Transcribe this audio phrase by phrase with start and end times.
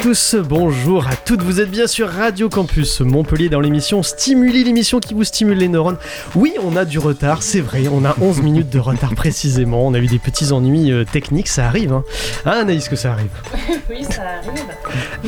[0.00, 0.08] Stimuli.
[0.08, 4.02] Bonjour à tous, bonjour à toutes, vous êtes bien sur Radio Campus Montpellier dans l'émission
[4.02, 5.96] Stimuli, l'émission qui vous stimule les neurones.
[6.34, 9.94] Oui, on a du retard, c'est vrai, on a 11 minutes de retard précisément, on
[9.94, 11.92] a eu des petits ennuis euh, techniques, ça arrive.
[11.92, 12.04] Hein.
[12.44, 13.30] Ah Anaïs que ça arrive?
[13.90, 14.62] Oui, ça arrive.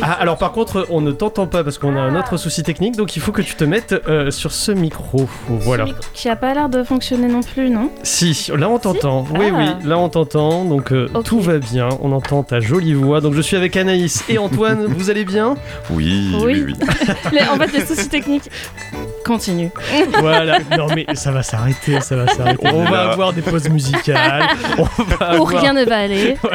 [0.03, 2.95] Ah alors par contre, on ne t'entend pas parce qu'on a un autre souci technique,
[2.95, 5.27] donc il faut que tu te mettes euh, sur ce micro.
[5.49, 5.85] Voilà.
[5.85, 7.91] Ce micro qui a pas l'air de fonctionner non plus, non?
[8.03, 9.57] Si, là on t'entend, oui Ah.
[9.57, 13.33] oui, là on t'entend, donc euh, tout va bien, on entend ta jolie voix, donc
[13.33, 15.57] je suis avec Anaïs et Antoine, vous allez bien?
[15.91, 16.65] Oui, Oui.
[16.67, 16.75] oui,
[17.33, 17.39] oui.
[17.53, 18.51] En fait, les soucis techniques
[19.25, 19.71] continuent.
[20.19, 22.67] Voilà, non mais ça va s'arrêter, ça va s'arrêter.
[22.73, 23.11] On va là.
[23.13, 24.45] avoir des pauses musicales.
[24.79, 26.37] On va Où avoir- rien ne va aller.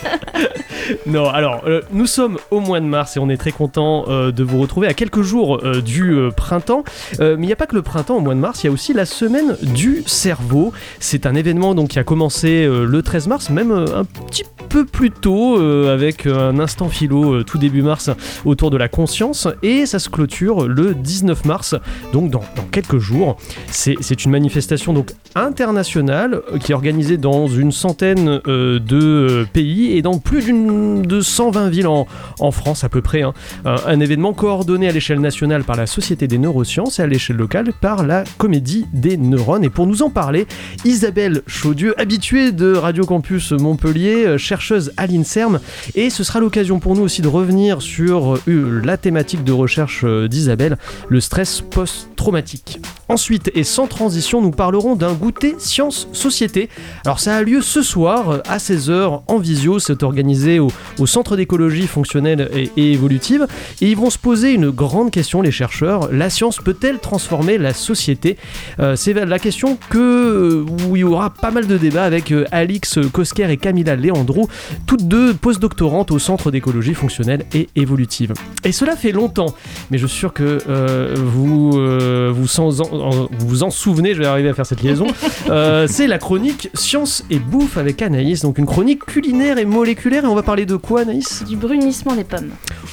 [1.06, 4.32] Non, alors euh, nous sommes au mois de mars et on est très content euh,
[4.32, 6.84] de vous retrouver à quelques jours euh, du euh, printemps.
[7.20, 8.70] Euh, mais il n'y a pas que le printemps au mois de mars, il y
[8.70, 10.72] a aussi la semaine du cerveau.
[10.98, 14.44] C'est un événement donc qui a commencé euh, le 13 mars, même euh, un petit
[14.68, 18.10] peu plus tôt euh, avec un instant philo euh, tout début mars
[18.44, 21.74] autour de la conscience et ça se clôture le 19 mars,
[22.12, 23.36] donc dans, quelques jours.
[23.70, 29.46] C'est une manifestation donc internationale euh, qui est organisée dans une centaine euh, de euh,
[29.52, 32.06] pays et dans plus de 120 villes en,
[32.50, 33.22] France à peu près.
[33.22, 33.32] hein.
[33.64, 37.72] Un, événement coordonné à l'échelle nationale par la Société des neurosciences et à l'échelle locale
[37.80, 39.62] par la Comédie des neurones.
[39.62, 40.46] Et pour nous en parler,
[40.84, 45.60] Isabelle Chaudieu, habituée de Radio Campus Montpellier, chercheuse à l'INSERM.
[45.94, 50.76] Et ce sera l'occasion pour nous aussi de revenir sur la thématique de recherche d'Isabelle,
[51.08, 52.78] le stress post-traumatique.
[53.08, 56.68] Ensuite, et sans transition, nous parlerons d'un goûter sciences-société.
[57.04, 60.70] Alors ça a lieu ce soir à 16h en visio, c'est organisé au,
[61.06, 63.48] Centre d'écologie fonctionnelle et, évolutive.
[63.80, 66.12] Et ils vont se poser une grande question, les chercheurs.
[66.12, 68.36] La science peut-elle transformer la société?
[68.78, 72.30] Euh, C'est la question que, euh, où il y aura pas mal de débats avec
[72.30, 74.48] euh, Alix Kosker et Camilla Leandro,
[74.86, 78.34] toutes deux postdoctorantes au Centre d'écologie fonctionnelle et évolutive.
[78.62, 79.54] Et cela fait longtemps,
[79.90, 80.58] mais je suis sûr que
[81.16, 84.82] vous, euh, vous, sans- en, en- vous en souvenez, je vais arriver à faire cette
[84.82, 85.06] liaison.
[85.48, 90.24] Euh, c'est la chronique Science et Bouffe avec Anaïs, donc une chronique culinaire et moléculaire.
[90.24, 91.44] Et on va parler de quoi, Anaïs?
[91.44, 92.50] Du brunissement des pommes.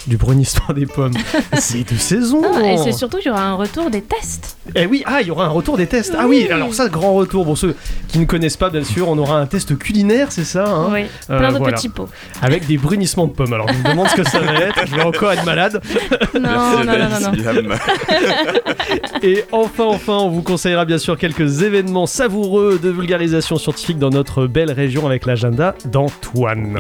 [0.07, 1.13] Du brunissement des pommes.
[1.53, 4.57] c'est de saison Ah, et c'est surtout qu'il y aura un retour des tests.
[4.75, 6.15] Eh oui, ah, il y aura un retour des tests.
[6.17, 7.45] Ah oui, alors ça, grand retour.
[7.45, 7.75] Pour ceux
[8.07, 10.89] qui ne connaissent pas, bien sûr, on aura un test culinaire, c'est ça hein?
[10.91, 11.75] Oui, Euh, plein de voilà.
[11.77, 12.09] petits pots.
[12.41, 13.53] Avec des brunissements de pommes.
[13.53, 14.87] Alors, je me demande ce que ça va être.
[14.87, 15.79] Je vais encore être malade.
[16.33, 18.66] Non, non, non, non, non.
[19.23, 24.09] Et enfin, enfin, on vous conseillera bien sûr quelques événements savoureux de vulgarisation scientifique dans
[24.09, 26.79] notre belle région avec l'agenda d'Antoine.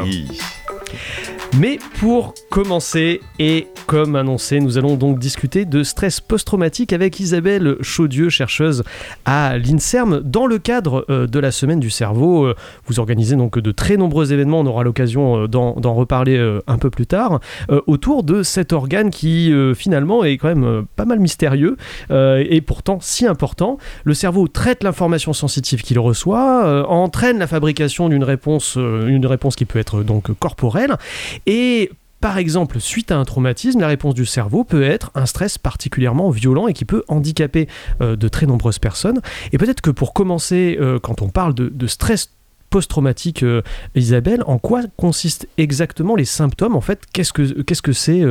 [1.55, 7.77] Mais pour commencer, et comme annoncé, nous allons donc discuter de stress post-traumatique avec Isabelle
[7.81, 8.83] Chaudieu, chercheuse
[9.25, 10.19] à l'INSERM.
[10.23, 13.97] Dans le cadre euh, de la semaine du cerveau, euh, vous organisez donc de très
[13.97, 16.37] nombreux événements, on aura l'occasion euh, d'en reparler
[16.67, 17.39] un peu plus tard,
[17.87, 21.77] autour de cet organe qui finalement est quand même pas mal mystérieux
[22.11, 23.77] et pourtant si important.
[24.03, 29.65] Le cerveau traite l'information sensitive qu'il reçoit, entraîne la fabrication d'une réponse, une réponse qui
[29.65, 30.97] peut être donc corporelle.
[31.45, 35.57] Et par exemple, suite à un traumatisme, la réponse du cerveau peut être un stress
[35.57, 37.67] particulièrement violent et qui peut handicaper
[38.01, 39.21] euh, de très nombreuses personnes.
[39.51, 42.31] Et peut-être que pour commencer, euh, quand on parle de, stress
[42.69, 43.61] post-traumatique, euh,
[43.95, 48.23] Isabelle, en quoi consistent exactement les symptômes En fait, qu'est-ce que c'est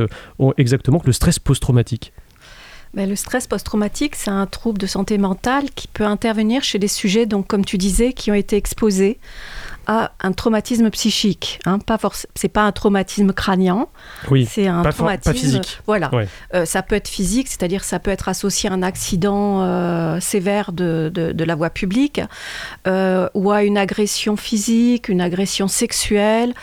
[0.57, 2.11] exactement que le stress post-traumatique?
[2.93, 6.87] Ben, le stress post-traumatique, c'est un trouble de santé mentale qui peut intervenir chez des
[6.87, 9.19] sujets, comme tu disais, qui ont été exposés
[9.87, 11.59] à un traumatisme psychique.
[11.65, 11.97] Hein, pas
[12.35, 13.87] c'est pas un traumatisme crânien,
[14.29, 15.31] Oui, c'est un pas, traumatisme.
[15.33, 15.79] pas physique.
[15.87, 16.13] Voilà.
[16.13, 16.27] Ouais.
[16.53, 20.73] Euh, ça peut être physique, c'est-à-dire ça peut être associé à un accident euh, sévère
[20.73, 22.19] de, de- de la voie publique,
[22.85, 26.53] euh, ou à une agression physique, une agression sexuelle,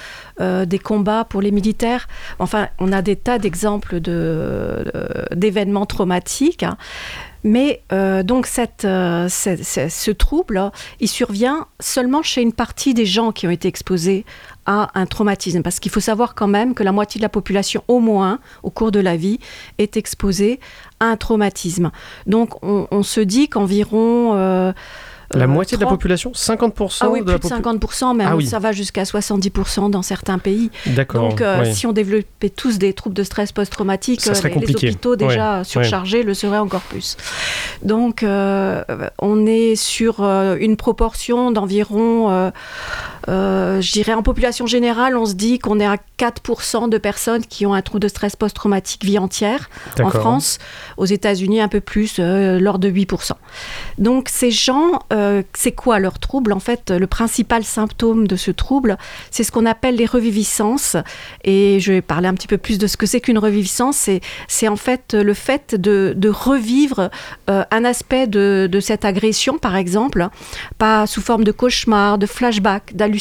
[0.40, 2.08] euh, des combats pour les militaires.
[2.40, 6.64] Enfin, on a des tas d'exemples de, euh, d'événements traumatiques.
[6.64, 6.76] hein.
[7.44, 13.50] Mais euh, donc ce, trouble, il survient seulement chez une partie des gens qui ont
[13.50, 14.24] été exposés
[14.66, 15.62] à un traumatisme.
[15.62, 18.70] Parce qu'il faut savoir quand même que la moitié de la population, au moins, au
[18.70, 19.38] cours de la vie,
[19.78, 20.58] est exposée
[20.98, 21.92] à un traumatisme.
[22.26, 24.72] Donc on, se dit qu'environ...
[25.34, 28.12] La euh, moitié de la 30 population 50% Ah oui, de plus la de population
[28.12, 28.46] 50%, même Ah oui.
[28.46, 30.70] ça va jusqu'à 70% dans certains pays.
[30.86, 31.28] D'accord.
[31.28, 34.88] Donc, euh, si on développait tous des troubles de stress post-traumatique, euh, les, compliqué.
[34.88, 37.16] hôpitaux déjà surchargés le seraient encore plus.
[37.82, 38.82] Donc, euh,
[39.18, 42.52] on est sur euh, une proportion d'environ
[43.28, 47.44] euh, je dirais en population générale, on se dit qu'on est à 4% de personnes
[47.44, 50.10] qui ont un trouble de stress post-traumatique vie entière en.
[50.10, 50.58] France.
[50.96, 53.32] Aux États-Unis, un peu plus, euh, l'ordre de 8%.
[53.98, 56.52] Donc ces gens, euh, c'est quoi leur trouble?
[56.52, 58.96] En fait, le principal symptôme de ce trouble,
[59.30, 60.96] c'est ce qu'on appelle les reviviscences.
[61.42, 64.08] Et je vais parler un petit peu plus de ce que c'est qu'une reviviscence.
[64.48, 67.10] C'est, en fait le fait de, de revivre
[67.50, 70.28] euh, un aspect de, de cette agression, par exemple,
[70.78, 73.13] pas sous forme de cauchemar, de flashback, d'hallucination.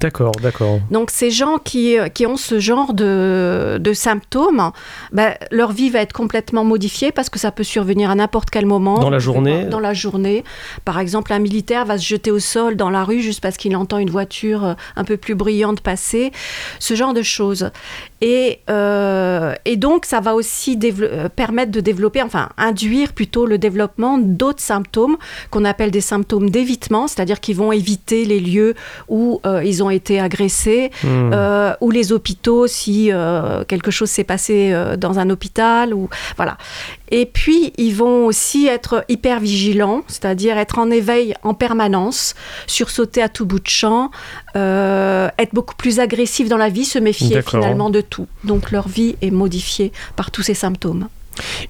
[0.00, 0.80] D'accord, d'accord.
[0.90, 4.70] Donc ces gens qui, qui ont ce genre de, de symptômes,
[5.12, 8.66] ben, leur vie va être complètement modifiée parce que ça peut survenir à n'importe quel
[8.66, 9.00] moment.
[9.00, 9.64] Dans la journée?
[9.64, 10.44] Dans la journée.
[10.84, 13.74] Par exemple, un militaire va se jeter au sol dans la rue juste parce qu'il
[13.76, 16.32] entend une voiture euh, un peu plus bruyante passer.
[16.78, 17.70] Ce genre de choses.
[18.20, 23.58] Et, euh, et donc, ça va aussi euh, permettre de développer, enfin, induire plutôt le
[23.58, 25.16] développement d'autres symptômes
[25.50, 28.74] qu'on appelle des symptômes d'évitement, c'est-à-dire qu'ils vont éviter les lieux
[29.08, 31.30] où euh, ils ont été agressés, Hmm.
[31.32, 33.10] euh, ou les hôpitaux si
[33.68, 36.56] quelque chose s'est passé dans un hôpital ou voilà.
[37.10, 42.34] Et puis ils vont aussi être hyper vigilants, c'est-à-dire être en éveil en permanence,
[42.66, 44.10] sursauter à tout bout de champ,
[44.56, 48.26] euh, être beaucoup plus agressifs dans la vie, se méfier finalement de tout.
[48.44, 51.08] Donc leur vie est modifiée par tous ces symptômes.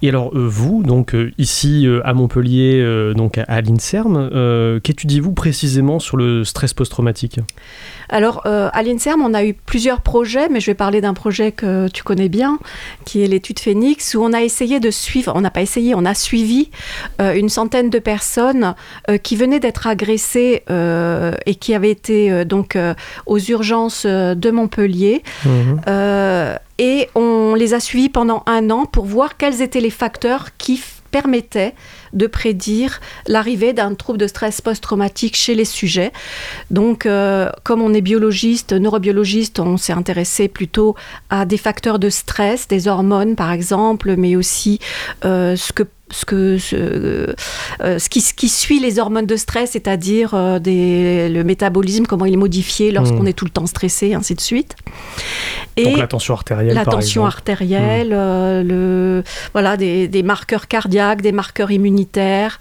[0.01, 2.83] Et alors euh, vous, donc euh, ici euh, à Montpellier,
[3.15, 4.29] donc à, l'Inserm,
[4.83, 7.39] qu'étudiez-vous précisément sur le stress post-traumatique?
[8.09, 11.87] Alors, à l'INSERM, on a eu plusieurs projets, mais je vais parler d'un projet que
[11.89, 12.59] tu connais bien,
[13.05, 16.05] qui est l'étude Phoenix, où on a essayé de suivre, on n'a pas essayé, on
[16.05, 16.69] a suivi
[17.19, 18.75] une centaine de personnes
[19.23, 20.63] qui venaient d'être agressées
[21.45, 22.77] et qui avaient été donc
[23.25, 25.23] aux urgences de Montpellier.
[25.45, 25.81] Mhm.
[26.79, 30.81] Et on les a suivis pendant un an pour voir quels étaient les facteurs qui
[31.11, 31.73] permettaient
[32.13, 36.11] de prédire l'arrivée d'un trouble de stress post-traumatique chez les sujets.
[36.71, 40.95] Donc, euh, comme on est biologiste, neurobiologiste, on s'est intéressé plutôt
[41.29, 44.79] à des facteurs de stress, des hormones par exemple, mais aussi
[45.25, 46.75] euh, ce que ce, que, ce,
[47.81, 52.25] euh, ce, qui, ce qui suit les hormones de stress, c'est-à-dire euh, le métabolisme, comment
[52.25, 53.27] il est modifié lorsqu'on Mm.
[53.27, 54.75] est tout le temps stressé, et ainsi de suite.
[55.77, 57.35] Donc la tension artérielle, La par tension exemple.
[57.37, 59.23] artérielle, euh, le,
[59.53, 62.59] voilà, des, des marqueurs cardiaques, des marqueurs immunitaires,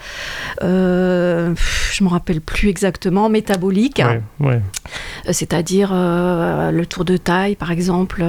[0.62, 1.54] euh,
[1.92, 4.60] je ne me rappelle plus exactement, métaboliques, Ouais, ouais.
[5.30, 8.24] c'est-à-dire le tour de taille, par exemple,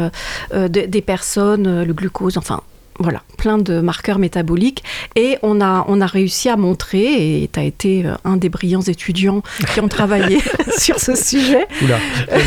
[0.54, 2.62] de- des personnes, le glucose, enfin.
[3.00, 4.84] Voilà, plein de marqueurs métaboliques.
[5.16, 8.50] Et on a, on a réussi à montrer, et tu as été euh, un des
[8.50, 9.42] brillants étudiants
[9.74, 10.40] qui ont travaillé
[10.78, 11.98] sur ce sujet, Oula,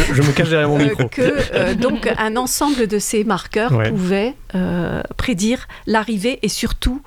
[0.08, 1.08] je, je me cache derrière mon euh, micro.
[1.08, 1.22] que
[1.54, 3.90] euh, donc un ensemble de ces marqueurs Ouais.
[3.90, 7.00] pouvait euh, prédire l'arrivée et surtout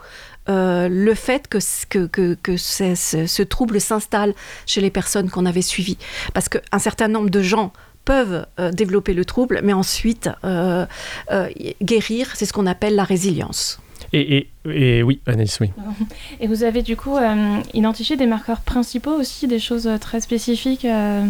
[0.49, 1.59] euh, le fait que,
[1.89, 2.93] que, que, que ce,
[3.27, 4.33] ce trouble s'installe
[4.65, 5.97] chez les personnes qu'on avait suivies.
[6.33, 7.73] Parce qu'un certain nombre de gens
[8.05, 10.85] peuvent euh, développer le trouble, mais ensuite euh,
[11.31, 11.49] euh,
[11.81, 13.79] guérir, c'est ce qu'on appelle la résilience.
[14.13, 15.71] Et, et, et oui, Anaïs, oui.
[16.39, 20.85] Et vous avez du coup euh, identifié des marqueurs principaux aussi, des choses très spécifiques
[20.85, 21.25] euh,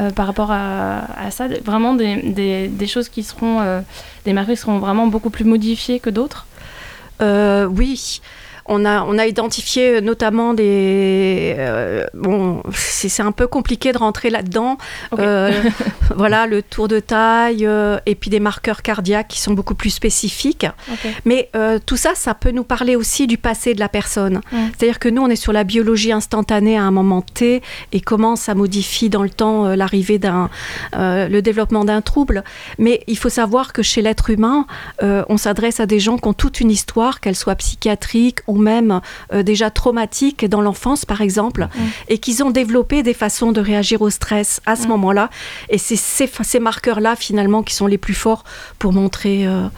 [0.00, 3.80] euh, par rapport à, à ça, vraiment des, des, des choses qui seront, euh,
[4.24, 6.46] des marqueurs qui seront vraiment beaucoup plus modifiés que d'autres?
[7.22, 8.20] Euh, oui.
[8.68, 11.54] On a, on a identifié notamment des...
[11.58, 14.78] euh, bon, c'est un peu compliqué de rentrer là-dedans.
[15.18, 15.52] Euh,
[16.16, 19.90] voilà, le tour de taille euh, et puis des marqueurs cardiaques qui sont beaucoup plus
[19.90, 20.66] spécifiques.
[21.24, 24.40] Mais euh, tout ça, ça peut nous parler aussi du passé de la personne.
[24.52, 24.56] Mm.
[24.76, 28.36] C'est-à-dire que nous, on est sur la biologie instantanée à un moment T et comment
[28.36, 30.50] ça modifie dans le temps euh, l'arrivée d'un,
[30.94, 32.44] euh, le développement d'un trouble.
[32.78, 34.66] Mais il faut savoir que chez l'être humain,
[35.02, 38.55] euh, on s'adresse à des gens qui ont toute une histoire, qu'elle soit psychiatrique ou
[38.56, 39.00] même
[39.32, 41.68] euh, déjà traumatique dans l'enfance, par exemple,
[42.08, 45.30] et qu'ils ont développé des façons de réagir au stress à ce moment-là.
[45.68, 48.44] Et c'est ces, ces marqueurs-là, finalement, qui sont les plus forts
[48.78, 49.68] pour montrer euh,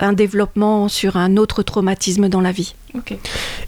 [0.00, 2.74] un développement sur un autre traumatisme dans la vie.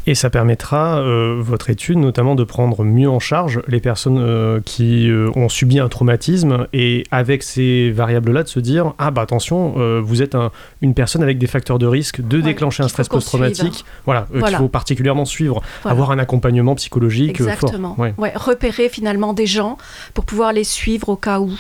[0.07, 4.61] Et ça permettra, euh, votre étude, notamment de prendre mieux en charge les personnes euh,
[4.65, 9.23] qui euh, ont subi un traumatisme et avec ces variables-là de se dire Ah, bah
[9.23, 12.89] attention, vous êtes un- une personne avec des facteurs de risque de Ouais, déclencher un
[12.89, 13.85] stress post-traumatique.
[14.05, 14.49] Voilà, Voilà.
[14.49, 15.93] qu'il faut particulièrement suivre, Voilà.
[15.93, 17.95] avoir un accompagnement psychologique Exactement.
[17.95, 17.99] fort.
[18.05, 18.15] Ouais.
[18.19, 19.77] Ouais, repérer finalement des gens
[20.15, 21.51] pour pouvoir les suivre au cas où.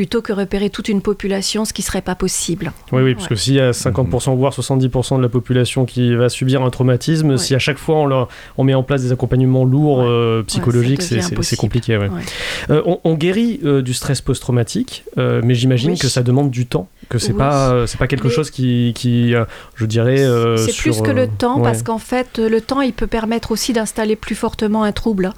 [0.00, 2.72] Plutôt que repérer toute une population, ce qui serait pas possible.
[2.90, 6.30] Oui, oui, parce que s'il y a 50% voire 70% de la population qui va
[6.30, 9.66] subir un traumatisme, si à chaque fois on, leur, on met en place des accompagnements
[9.66, 11.98] lourds euh, psychologiques, c'est compliqué.
[12.70, 17.18] Euh, on, guérit euh, du stress post-traumatique, mais j'imagine que ça demande du temps, que
[17.18, 19.34] c'est pas c'est pas quelque chose qui, qui
[19.74, 20.24] je dirais.
[20.56, 24.16] c'est plus que le temps, parce qu'en fait, le temps, il peut permettre aussi d'installer
[24.16, 25.34] plus fortement un trouble.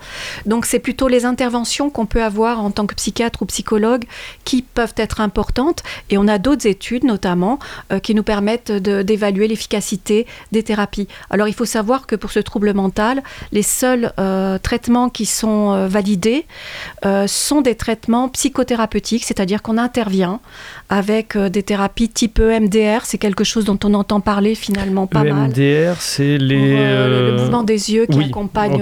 [0.47, 4.05] Donc c'est plutôt les interventions qu'on peut avoir en tant que psychiatre ou psychologue
[4.52, 5.83] qui peuvent être importantes.
[6.11, 7.59] Et on a d'autres études, notamment,
[7.91, 11.09] euh, qui nous permettent d'évaluer l'efficacité des thérapies.
[11.31, 15.73] Alors il faut savoir que pour ce trouble mental, les seuls euh, traitements qui sont
[15.73, 16.45] euh, validés
[17.27, 20.41] sont des traitements psychothérapeutiques, c'est-à-dire qu'on intervient
[20.89, 23.05] avec des thérapies type EMDR.
[23.05, 25.51] C'est quelque chose dont on entend parler finalement pas mal.
[25.51, 26.77] EMDR, c'est les...
[26.77, 28.81] le mouvement des yeux qui accompagne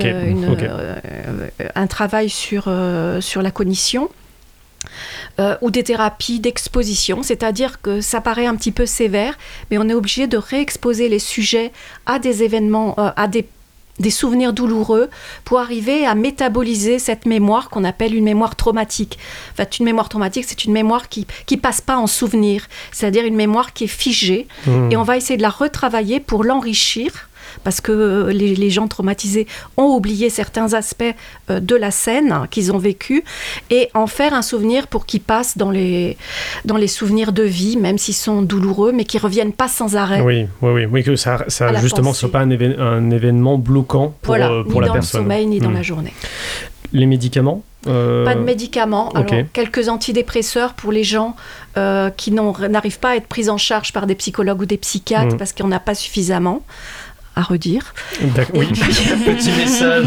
[1.75, 2.71] un travail sur,
[3.21, 4.09] sur la cognition.
[5.41, 9.39] Euh, ou des thérapies d'exposition, c'est-à-dire que ça paraît un petit peu sévère,
[9.71, 11.73] mais on est obligé de réexposer les sujets
[12.05, 13.47] à des événements, euh, à des,
[14.01, 15.09] des souvenirs douloureux
[15.45, 19.19] pour arriver à métaboliser cette mémoire qu'on appelle une mémoire traumatique.
[19.53, 23.25] En fait, une mémoire traumatique, c'est une mémoire qui ne passe pas en souvenir, c'est-à-dire
[23.25, 24.91] une mémoire qui est figée, mmh.
[24.91, 27.30] et on va essayer de la retravailler pour l'enrichir
[27.65, 31.03] parce que euh, les, gens traumatisés ont oublié certains aspects
[31.51, 33.25] euh, de la scène qu'ils ont vécu
[33.71, 36.17] et en faire un souvenir pour qu'ils passent dans les,
[36.65, 40.21] dans les souvenirs de vie, même s'ils sont douloureux, mais qui reviennent pas sans arrêt.
[40.21, 44.15] Oui, oui, oui, oui que ça, ça justement, ce soit pas un, un, événement bloquant
[44.23, 45.23] pour, euh, pour la personne.
[45.23, 45.75] Ni dans le sommeil, ni dans hmm.
[45.75, 46.13] la journée.
[46.93, 49.11] Les médicaments Pas de médicaments.
[49.11, 51.37] Alors, quelques antidépresseurs pour les gens
[52.17, 55.39] qui n'arrivent pas à être pris en charge par des psychologues ou des psychiatres hmm.
[55.39, 56.63] parce qu'il n'y en a pas suffisamment
[57.41, 57.95] à redire.
[58.55, 58.67] Oui,
[59.25, 60.07] petit message.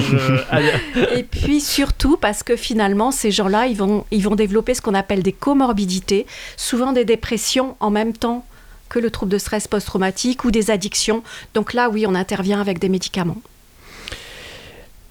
[0.53, 4.81] Euh, et puis surtout parce que finalement, ces gens-là, ils vont, ils vont développer ce
[4.81, 6.25] qu'on appelle des comorbidités,
[6.55, 8.45] souvent des dépressions en même temps
[8.89, 11.23] que le trouble de stress post-traumatique ou des addictions.
[11.53, 13.37] Donc là, oui, on intervient avec des médicaments.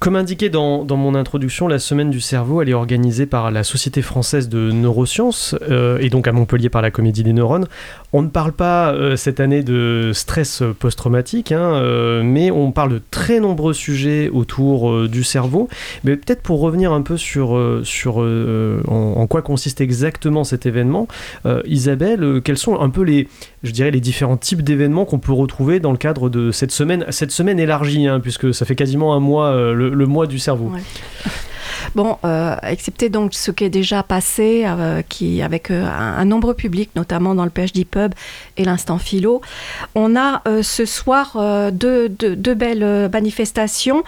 [0.02, 4.02] Comme indiqué dans, mon introduction, la semaine du cerveau, elle est organisée par la Société
[4.02, 7.68] française de neurosciences euh, et donc à Montpellier par la Comédie des neurones.
[8.12, 12.94] On ne parle pas euh, cette année de stress post-traumatique, hein, euh, mais on parle
[12.94, 15.68] de très nombreux sujets autour du cerveau.
[16.02, 21.06] Mais peut-être pour revenir un peu sur, sur en, quoi consiste exactement cet événement,
[21.64, 23.28] Isabelle, quels sont un peu les,
[23.62, 27.04] je dirais, les différents types d'événements qu'on peut retrouver dans le cadre de cette semaine,
[27.10, 30.72] cette semaine élargie, hein, puisque ça fait quasiment un mois le, le mois du cerveau.
[31.94, 36.52] Bon, euh, excepté donc ce qui est déjà passé, euh, qui avec euh, un, nombre
[36.54, 38.14] public, notamment dans le PhD Pub
[38.56, 39.42] et l'instant philo,
[39.94, 41.36] on a ce soir
[41.72, 44.04] deux, deux, belles manifestations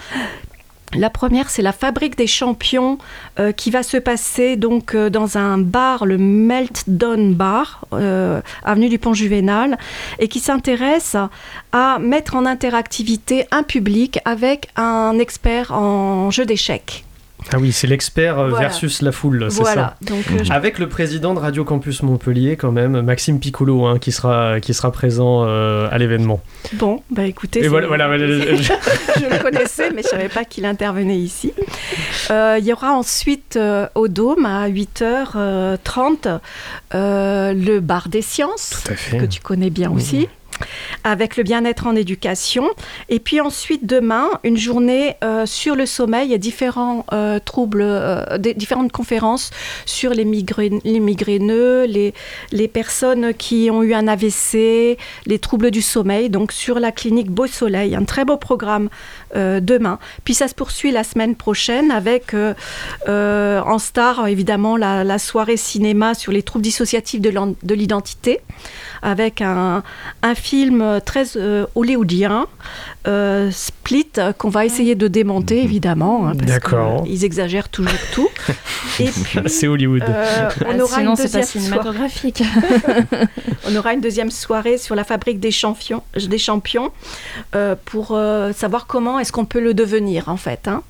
[0.95, 2.99] la première, c'est la Fabrique des Champions
[3.39, 8.89] euh, qui va se passer donc euh, dans un bar, le Meltdown Bar, euh, avenue
[8.89, 9.79] du Pont Juvénal,
[10.19, 11.17] et qui s'intéresse
[11.73, 17.05] à mettre en interactivité un public avec un expert en jeu d'échecs.
[17.53, 19.97] Ah oui, c'est l'expert euh, versus la foule, c'est ça.
[20.03, 24.13] Donc, euh, Avec le président de Radio Campus Montpellier, quand même, Maxime Piccolo, hein, qui,
[24.13, 26.41] sera, qui sera présent euh, à l'événement.
[26.75, 28.25] Bon, bah écoutez, voilà, je...
[29.21, 31.53] je le connaissais, mais je ne savais pas qu'il intervenait ici.
[32.31, 33.59] Il y aura ensuite
[33.95, 36.41] au Dôme à 8h30
[36.93, 40.29] le bar des sciences, que tu connais bien aussi
[41.05, 42.69] avec le bien-être en éducation.
[43.09, 46.33] Et puis ensuite, demain, une journée euh, sur le sommeil.
[46.35, 49.51] A différents euh, troubles, euh, différentes conférences
[49.87, 52.15] sur les, les migraineux, les,
[52.53, 56.31] les, personnes qui ont eu un AVC, les troubles du sommeil.
[56.31, 58.89] Donc sur la clinique Beau Soleil, un très beau programme
[59.35, 59.99] demain.
[60.25, 62.35] Puis ça se poursuit la semaine prochaine avec
[63.07, 68.41] en star, évidemment, la, la, soirée cinéma sur les troubles dissociatifs de l'identité
[69.05, 69.83] avec un,
[70.23, 72.47] un film très euh, hollywoodien,
[73.07, 75.65] euh, Split, qu'on va essayer de démonter mhm.
[75.65, 76.27] évidemment.
[76.27, 77.05] Hein, D'accord.
[77.07, 78.31] Ils exagèrent toujours tout.
[79.47, 80.03] C'est Hollywood.
[80.09, 82.43] Euh, on aura Sinon, c'est pas cinématographique.
[83.69, 86.93] on aura une deuxième soirée sur la fabrique des champions, des champions
[87.85, 88.19] pour
[88.55, 90.69] savoir comment est-ce qu'on peut le devenir en fait.
[90.69, 90.83] Hein.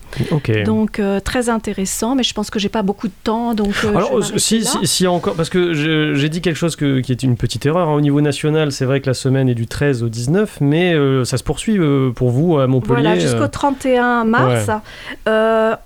[0.64, 3.72] Donc très intéressant, mais je pense que j'ai pas beaucoup de temps, donc.
[3.84, 7.36] Alors si, si, si, encore, parce que j'ai dit quelque chose que, qui est une
[7.36, 7.94] petite erreur hein.
[7.94, 8.72] au niveau national.
[8.72, 11.78] C'est vrai que la semaine est du 13 au 19, mais ça se poursuit
[12.14, 14.70] pour vous à Montpellier Voilà, jusqu'au 31 euh, mars,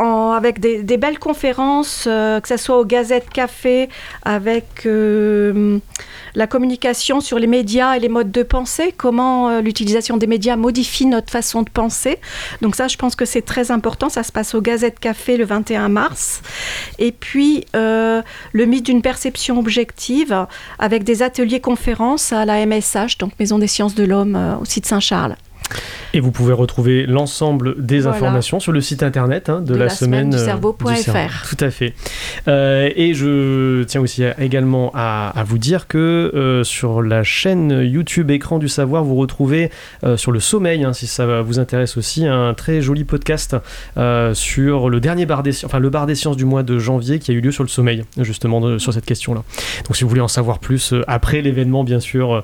[0.01, 3.89] en, avec des, des, belles conférences, que ce soit au Gazette Café,
[4.25, 10.57] avec la communication sur les médias et les modes de pensée, comment l'utilisation des médias
[10.57, 12.19] modifie notre façon de penser.
[12.63, 14.09] Donc ça, je pense que c'est très important.
[14.09, 16.43] Ça se passe au Gazette Café le 21 mars.
[16.99, 20.47] Et puis, euh, le mythe d'une perception objective
[20.79, 24.65] avec des ateliers conférences à la MSH, donc Maison des sciences de l'homme euh, au
[24.65, 25.37] site Saint-Charles.
[26.15, 28.17] Et vous pouvez retrouver l'ensemble des Voilà.
[28.17, 31.49] informations sur le site internet hein, de, De la, la semaine du euh, cerveau.fr.
[31.49, 31.95] Tout à fait.
[32.49, 35.99] Euh, et je tiens aussi à- également à, à vous dire que
[36.35, 39.71] euh, sur la chaîne YouTube Écran du Savoir, vous retrouvez
[40.05, 43.57] euh, sur le sommeil, hein, si ça vous intéresse aussi, un très joli podcast
[44.35, 47.19] sur le dernier bar des sciences, enfin le bar des sciences du mois de janvier
[47.19, 49.43] qui a eu lieu sur le sommeil, justement de- sur cette question-là.
[49.87, 52.43] Donc si vous voulez en savoir plus après l'événement, bien sûr,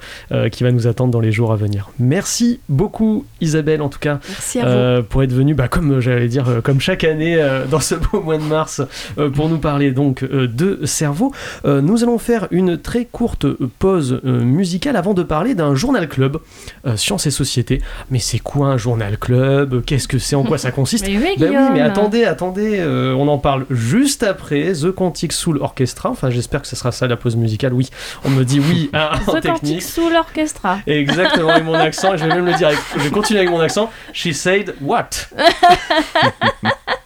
[0.52, 1.90] qui va nous attendre dans les jours à venir.
[1.98, 4.68] Merci beaucoup Isabelle en tout cas Merci à vous.
[4.70, 7.80] euh, pour être venue, bah, comme euh, j'allais dire, euh, comme chaque année euh, dans
[7.80, 8.80] ce beau mois de mars,
[9.18, 11.32] euh, pour nous parler donc de cerveau.
[11.64, 13.46] Nous allons faire une très courte
[13.78, 16.38] pause musicale avant de parler d'un journal club,
[16.96, 17.80] Sciences et Société.
[18.10, 19.82] Mais c'est quoi un journal club?
[19.84, 20.36] Qu'est-ce que c'est?
[20.36, 21.06] En quoi ça consiste?
[21.06, 22.82] Mais oui, Ben oui, mais attendez, attendez,
[23.16, 26.10] on en parle juste après The Quantic Soul Orchestra.
[26.10, 27.72] Enfin, j'espère que ce sera ça la pause musicale.
[27.72, 27.88] Oui,
[28.24, 29.82] on me dit oui hein, en The Quantic technique.
[29.82, 30.78] Soul Orchestra.
[30.86, 33.50] Exactement, avec mon accent, et je vais même le dire, avec- je vais continuer avec
[33.50, 33.90] mon accent.
[34.14, 35.28] She said what?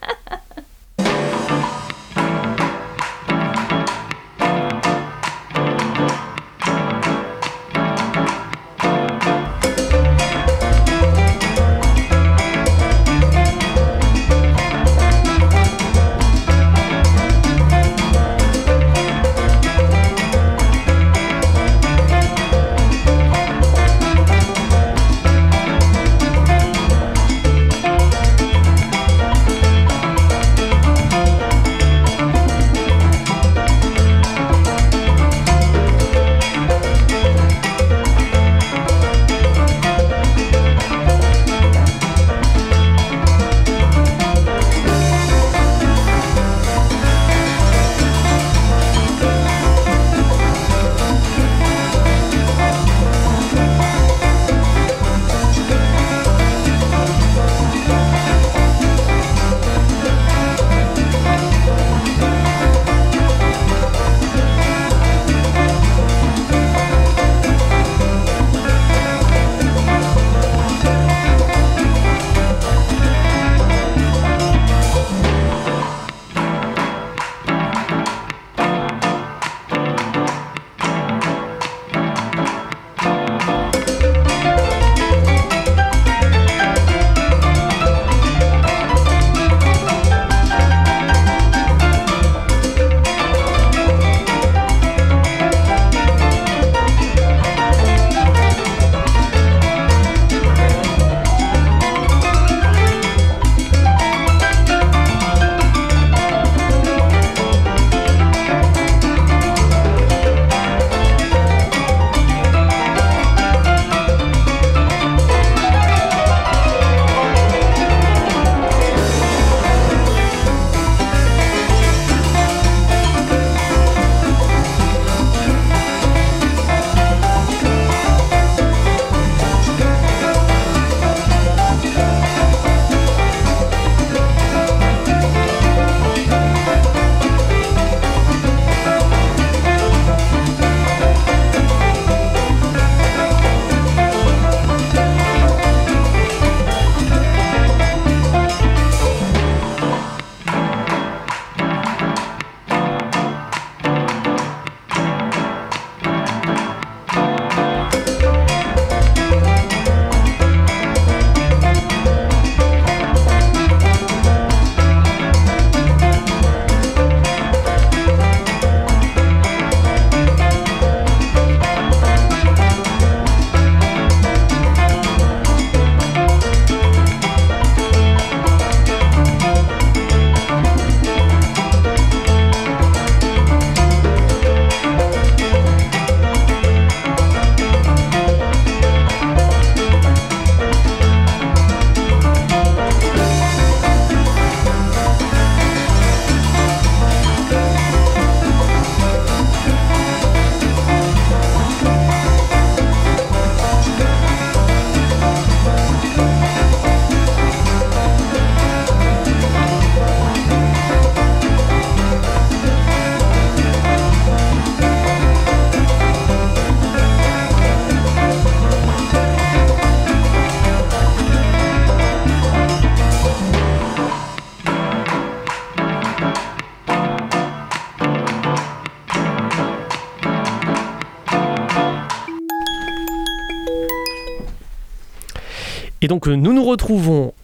[236.08, 237.34] Et donc euh, nous nous retrouvons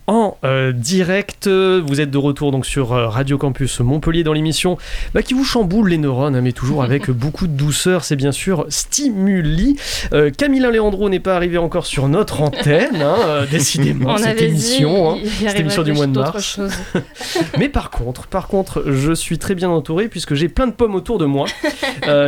[0.45, 1.49] euh, direct.
[1.49, 4.79] Vous êtes de retour donc sur euh, Radio Campus Montpellier dans l'émission
[5.15, 8.05] bah, qui vous chamboule les neurones, hein, mais toujours avec beaucoup de douceur.
[8.05, 9.77] C'est bien sûr Stimuli.
[10.13, 14.43] Euh, Camilla Leandro n'est pas arrivé encore sur notre antenne, hein, euh, décidément On cette
[14.43, 15.15] émission.
[15.15, 15.49] dit, hein.
[15.49, 16.61] cette émission du mois de mars.
[17.59, 20.95] Mais par contre, par contre, je suis très bien entouré puisque j'ai plein de pommes
[20.95, 21.47] autour de moi,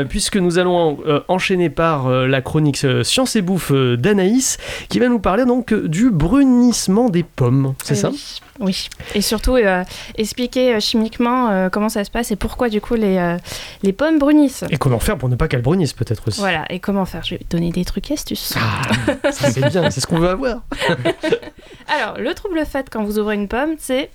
[0.09, 0.99] puisque nous allons
[1.29, 7.09] enchaîner par la chronique Science et Bouffe d'Anaïs, qui va nous parler donc du brunissement
[7.09, 7.75] des pommes.
[7.83, 8.89] C'est Oui, ça Oui.
[9.15, 9.85] Et surtout euh,
[10.17, 13.37] expliquer euh, chimiquement euh, comment ça se passe et pourquoi du coup les, euh,
[13.83, 14.65] les pommes brunissent.
[14.71, 17.23] Et comment faire pour ne pas qu'elles brunissent peut-être aussi Voilà, et comment faire?
[17.25, 18.55] Je vais te donner des trucs astuces.
[18.57, 20.63] Ah, ça c'est bien, c'est ce qu'on veut avoir.
[21.89, 24.11] Alors, le trouble fait quand vous ouvrez une pomme, c'est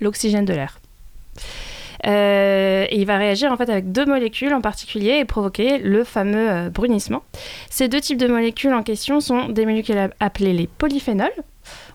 [0.00, 0.78] l'oxygène de l'air.
[2.06, 6.04] Euh, et il va réagir en fait avec deux molécules en particulier et provoquer le
[6.04, 7.22] fameux euh, brunissement.
[7.70, 11.30] Ces deux types de molécules en question sont des molécules appelées les polyphénols.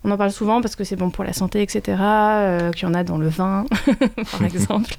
[0.05, 1.97] On en parle souvent parce que c'est bon pour la santé, etc.
[1.99, 3.65] euh, qu'il y en a dans le vin,
[4.31, 4.93] par exemple.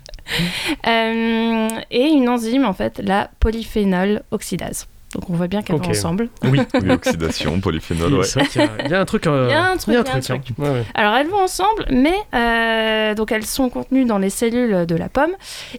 [0.84, 4.86] Et une enzyme, en fait, la polyphénol oxydase.
[5.14, 6.28] Donc on voit bien qu'elles vont ensemble.
[6.44, 8.26] Oui, Oui, oxydation, polyphénol, ouais.
[8.38, 9.26] a- il y, a un truc.
[9.26, 10.22] euh, Il y a un truc, un a truc.
[10.22, 10.42] truc.
[10.58, 10.62] hein.
[10.62, 10.84] Ouais, ouais.
[10.94, 15.08] Alors elles vont ensemble, mais euh, donc elles sont contenues dans les cellules de la
[15.08, 15.30] pomme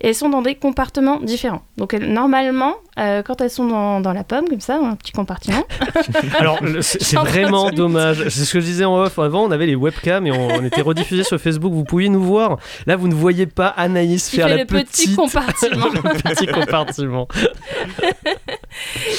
[0.02, 1.62] et elles sont dans des compartiments différents.
[1.78, 5.12] Donc elles- normalement, euh, quand elles sont dans, dans la pomme, comme ça, un petit
[5.12, 5.65] compartiment,
[6.39, 8.23] Alors, c'est vraiment dommage.
[8.29, 9.19] C'est ce que je disais en off.
[9.19, 11.73] Avant, on avait les webcams et on, on était rediffusé sur Facebook.
[11.73, 12.57] Vous pouviez nous voir.
[12.85, 15.15] Là, vous ne voyez pas Anaïs faire la le petit petite.
[15.15, 15.88] compartiment.
[15.93, 17.27] le petit compartiment.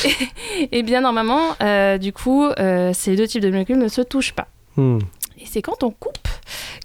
[0.73, 4.35] et bien normalement, euh, du coup, euh, ces deux types de molécules ne se touchent
[4.35, 4.49] pas.
[4.77, 4.99] Hmm.
[5.51, 6.29] C'est quand on coupe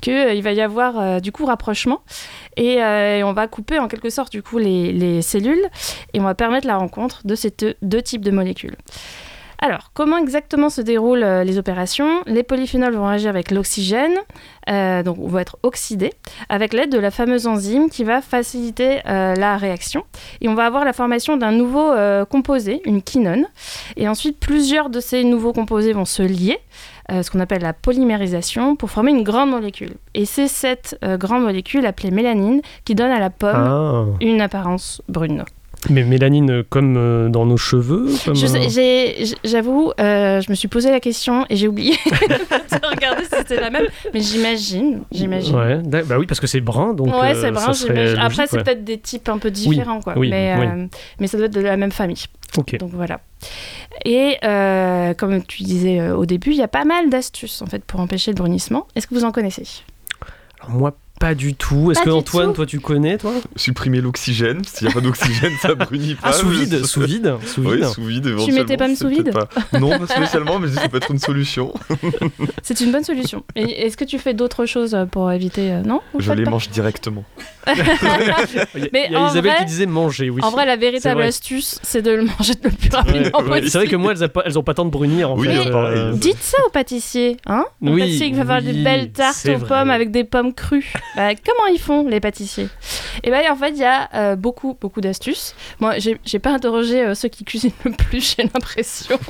[0.01, 2.01] qu'il va y avoir euh, du coup rapprochement
[2.57, 5.63] et, euh, et on va couper en quelque sorte du coup les, les cellules
[6.13, 8.75] et on va permettre la rencontre de ces deux types de molécules.
[9.59, 12.21] Alors, comment exactement se déroulent euh, les opérations?
[12.25, 14.15] Les polyphénols vont réagir avec l'oxygène,
[14.69, 16.13] euh, donc vont être oxydés,
[16.49, 20.03] avec l'aide de la fameuse enzyme qui va faciliter euh, la réaction.
[20.41, 21.93] Et on va avoir la formation d'un nouveau
[22.29, 23.45] composé, une quinone.
[23.95, 26.59] Et ensuite, plusieurs de ces nouveaux composés vont se lier
[27.09, 29.93] ce qu'on appelle la polymérisation, pour former une grande molécule.
[30.15, 34.05] Et c'est cette grande molécule appelée mélanine qui donne à la pomme Ah.
[34.21, 35.43] une apparence brune.
[35.89, 40.55] Mais mélanine, euh, comme euh, dans nos cheveux comme, Je sais- euh, J'avoue, je me
[40.55, 45.03] suis posé la question et j'ai oublié de regarder si c'était la même, mais j'imagine,
[45.11, 45.55] j'imagine.
[45.55, 47.07] Ouais, bah oui, parce que c'est brun, donc.
[47.07, 48.17] ouais, euh, brun, j'imagine.
[48.19, 50.13] Après, c'est peut-être des types un peu différents, quoi.
[50.17, 50.65] oui, mais, oui.
[50.65, 50.87] euh,
[51.19, 52.25] mais ça doit être de la même famille.
[52.55, 53.19] Donc voilà.
[54.05, 54.37] Et
[55.17, 58.31] comme tu disais au début, il y a pas mal d'astuces en fait pour empêcher
[58.31, 58.87] le brunissement.
[58.95, 59.63] Est-ce que vous en connaissez?
[60.61, 61.91] Alors, moi, pas du tout.
[61.91, 63.31] Est-ce Pas que Antoine, tout toi, tu connais, toi?
[63.55, 66.29] Supprimer l'oxygène, s'il n'y a pas d'oxygène, ça brunit pas.
[66.29, 67.85] Ah, sous mais vide, sous vide, sous Oui, vide.
[67.85, 68.59] sous vide, éventuellement.
[68.61, 69.47] mettais pas me c'est sous vide pas-
[69.79, 71.73] Non, pas spécialement, mais ça peut être une solution.
[72.63, 73.43] C'est une bonne solution.
[73.55, 76.43] Et est-ce que tu fais d'autres choses euh, pour éviter euh, Non Vous Je les
[76.43, 77.23] pas mange directement.
[77.67, 80.41] Il y a- Mais il y a en Isabelle vrai- qui disait manger, oui.
[80.43, 81.27] En vrai, la véritable vrai.
[81.29, 83.47] astuce, c'est de le manger le plus rapidement ouais.
[83.47, 83.69] possible.
[83.69, 85.67] C'est vrai que moi, elles, pas, elles ont pas tant de brunir en Oui, fait.
[85.67, 86.17] euh, pareil.
[86.17, 89.65] Dites ça aux pâtissiers, hein Oui, pâtissiers qui veulent faire oui, des belles tartes aux
[89.65, 90.93] pommes avec des pommes crues.
[91.15, 92.67] Bah, comment ils font, les pâtissiers?
[93.23, 95.55] Et bien, en fait, il y a euh, beaucoup, beaucoup d'astuces.
[95.79, 99.17] Moi, j'ai j'ai pas interrogé euh, ceux qui cuisinent le plus, j'ai l'impression.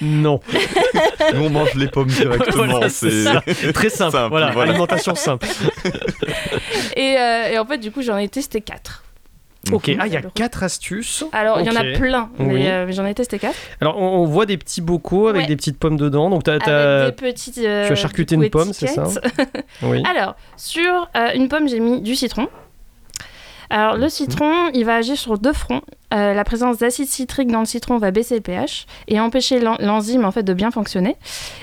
[0.00, 0.40] Non,
[1.34, 2.66] Nous, on mange les pommes directement.
[2.66, 4.12] Voilà, c'est très simple.
[4.12, 4.70] Simple, voilà, voilà.
[4.70, 5.46] alimentation simple.
[6.96, 9.02] et, euh, et en fait, du coup, j'en ai testé quatre.
[9.72, 11.24] Ok, ah, il y a quatre astuces.
[11.32, 12.66] Alors, il y en a plein, mais, Oui.
[12.66, 13.54] euh, mais j'en ai testé quatre.
[13.80, 15.48] Alors, on, on voit des petits bocaux avec Ouais.
[15.48, 16.30] des petites pommes dedans.
[16.30, 17.58] Donc, t'as, t'as- des petites.
[17.58, 19.04] euh, tu as charcuté coup, une pomme, c'est ça.
[19.82, 20.02] Oui.
[20.16, 22.48] Alors, sur euh, une pomme, j'ai mis du citron.
[23.76, 25.80] Alors, le citron, il va agir sur deux fronts.
[26.14, 29.76] Euh, la présence d'acide citrique dans le citron va baisser le pH et empêcher l'en-
[29.80, 31.16] l'enzyme en fait de bien fonctionner.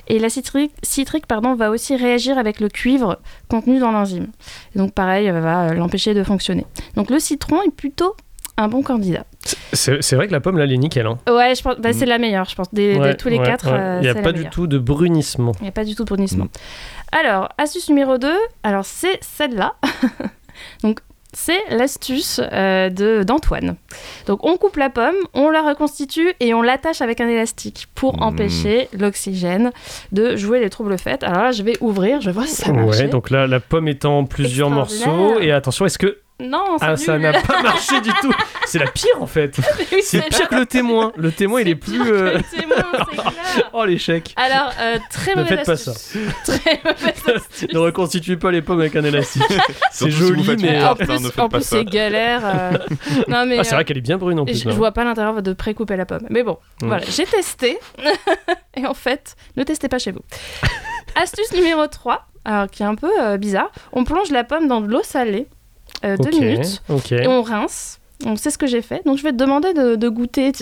[0.10, 3.20] Et l'acide citrique, citrique pardon, va aussi réagir avec le cuivre
[3.50, 4.28] contenu dans l'enzyme.
[4.76, 6.66] Donc, pareil, euh, va euh, l'empêcher de fonctionner.
[6.98, 8.14] Donc, le citron est plutôt
[8.58, 9.24] un bon candidat.
[9.72, 11.06] C'est, vrai que la pomme, là, elle est nickel.
[11.08, 11.18] hein.
[11.30, 12.74] Ouais, je pense, bah, c'est la meilleure, je pense.
[12.74, 13.80] Des, Ouais, tous les ouais, quatre, ouais.
[13.80, 15.54] euh, Il n'y a pas du tout de brunissement.
[15.62, 16.46] Il n'y a pas du tout de brunissement.
[16.46, 17.18] Mm.
[17.26, 18.30] Alors, astuce numéro 2,
[18.64, 19.76] alors c'est celle-là.
[20.84, 21.00] Donc,
[21.34, 23.76] c'est l'astuce euh, de- d'Antoine.
[24.28, 28.18] Donc, on coupe la pomme, on la reconstitue et on l'attache avec un élastique pour
[28.18, 28.24] Mm.
[28.24, 29.72] empêcher l'oxygène
[30.12, 31.24] de jouer les troubles faits.
[31.24, 32.98] Alors là, je vais ouvrir, je vais voir si ça marche.
[32.98, 35.40] Ouais, donc là, la pomme est en plusieurs morceaux.
[35.40, 38.32] Et attention, est-ce que Non, Ah, ça n'a pas marché du tout.
[38.66, 39.58] C'est la pire en fait.
[39.92, 41.12] Oui, C'est pire que le témoin.
[41.16, 42.00] Le témoin, il est plus.
[42.00, 43.70] que euh, le témoin, c'est clair.
[43.74, 44.34] Oh l'échec.
[44.38, 46.18] Alors, euh, très Ne mauvaise faites pas astuce.
[46.46, 47.74] Très mauvaise astuce.
[47.74, 49.44] Ne reconstituez pas les pommes avec un élastique.
[49.92, 50.84] C'est si joli, mais.
[50.84, 51.78] En plus, hein, ne en plus ça.
[51.78, 52.42] c'est galère.
[52.46, 52.72] euh.
[53.28, 54.64] Non, mais Ah, c'est euh, vrai qu'elle est bien brune en plus.
[54.64, 56.26] je vois pas l'intérieur de pré-couper la pomme.
[56.30, 56.88] Mais bon, Mm.
[56.88, 57.78] voilà, j'ai testé.
[58.76, 60.22] Et en fait, ne testez pas chez vous.
[61.16, 63.72] Astuce numéro 3, alors, qui est un peu euh, bizarre.
[63.92, 65.48] On plonge la pomme dans de l'eau salée,
[66.06, 67.12] euh, deux minutes, Ok.
[67.12, 67.98] et on rince.
[68.26, 69.02] Donc c'est ce que j'ai fait.
[69.04, 70.52] Donc je vais te demander de, de goûter.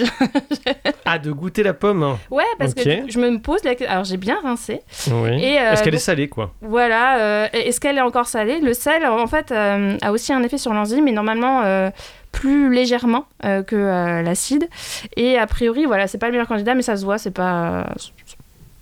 [1.06, 2.04] Ah, de goûter la pomme.
[2.04, 2.18] hein.
[2.32, 3.92] Ouais, parce que je me pose la question.
[3.92, 4.82] Alors j'ai bien rincé.
[5.12, 5.44] Oui.
[5.44, 6.54] Et, euh, Est-ce qu'elle est salée quoi?
[6.62, 7.20] Voilà.
[7.20, 8.60] euh, Est-ce qu'elle est encore salée?
[8.62, 11.90] Le sel, en fait, euh, a aussi un effet sur l'enzyme, mais normalement euh,
[12.32, 14.70] plus légèrement euh, que euh, l'acide.
[15.18, 17.88] Et a priori, voilà, c'est pas le meilleur candidat, mais ça se voit, c'est pas.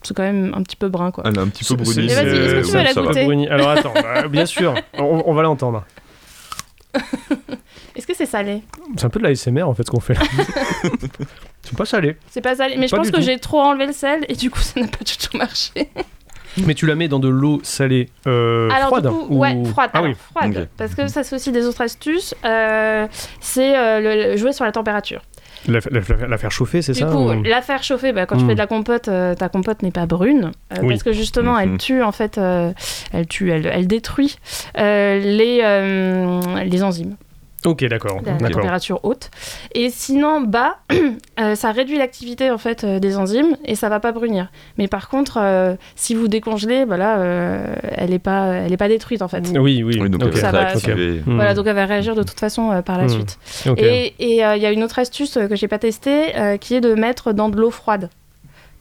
[0.03, 1.23] C'est quand même un petit peu brun, quoi.
[1.25, 2.05] Elle est un petit peu brunie.
[2.07, 3.47] Est-ce que tu veux la goûter?
[3.49, 5.83] Alors attends, bah, bien sûr, on, on va l'entendre.
[7.95, 8.61] Est-ce que c'est salé
[8.97, 10.21] C'est un peu de la SMR en fait ce qu'on fait là.
[11.63, 12.15] c'est pas salé.
[12.29, 14.59] C'est pas salé, mais je pense que j'ai trop enlevé le sel et du coup
[14.59, 15.89] ça n'a pas du tout marché.
[16.65, 19.63] Mais tu la mets dans de l'eau salée euh, Alors froide du coup, ou- ouais,
[19.65, 19.91] froide.
[19.93, 20.15] Ah alors, oui.
[20.31, 20.67] froide.
[20.75, 22.33] Parce que ça c'est aussi des autres astuces.
[22.45, 23.07] euh,
[23.39, 25.21] c'est euh, jouer sur la température.
[25.67, 28.25] La, la- la- la faire chauffer, c'est Du ça coup, ou- la faire chauffer, bah,
[28.25, 28.47] quand tu Mm.
[28.47, 30.51] fais de la compote, euh, ta compote n'est pas brune.
[30.73, 30.89] euh, Oui.
[30.89, 31.59] Parce que justement, Mhm.
[31.73, 32.71] elle tue, en fait, euh,
[33.13, 34.37] elle tue, elle, elle détruit
[34.77, 37.15] euh, les, euh, les enzymes,
[37.67, 38.21] Ok, d'accord.
[38.25, 38.55] la d'accord.
[38.61, 39.29] température haute.
[39.73, 40.77] Et sinon, bas,
[41.39, 44.49] euh, ça réduit l'activité, en fait, euh, des enzymes et ça va pas brunir.
[44.77, 48.77] Mais par contre, euh, si vous décongelez, bah là, euh, elle n'est pas, elle est
[48.77, 49.43] pas détruite, en fait.
[49.59, 49.97] Oui, oui.
[50.01, 51.21] Oui, donc Ça va réactiver.
[51.25, 51.35] Hmm.
[51.35, 53.09] Voilà, donc elle va réagir de toute façon euh, par la Mm.
[53.09, 53.39] suite.
[53.77, 54.13] Et
[54.45, 56.93] euh, il y a une autre astuce que j'ai pas testée, euh, qui est de
[56.93, 58.09] mettre dans de l'eau froide.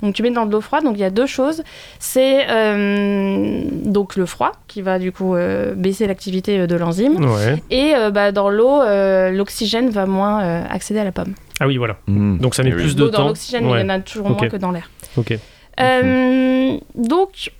[0.02, 1.62] Donc tu mets dans de l'eau froide, donc il y a deux choses.
[1.98, 7.16] C'est euh, donc le froid qui va du coup euh, baisser l'activité de l'enzyme.
[7.24, 7.62] Ouais.
[7.70, 11.32] Et euh, bah, dans l'eau, euh, l'oxygène va moins euh, accéder à la pomme.
[11.60, 11.96] Ah oui, voilà.
[12.06, 12.36] Hmm.
[12.38, 12.82] Donc ça met Eh oui.
[12.82, 13.26] plus de L'eau, dans temps.
[13.28, 13.78] l'oxygène, Ouais.
[13.80, 14.90] il y en a toujours moins que dans l'air.
[15.16, 15.34] Ok.
[15.80, 17.50] Euh, donc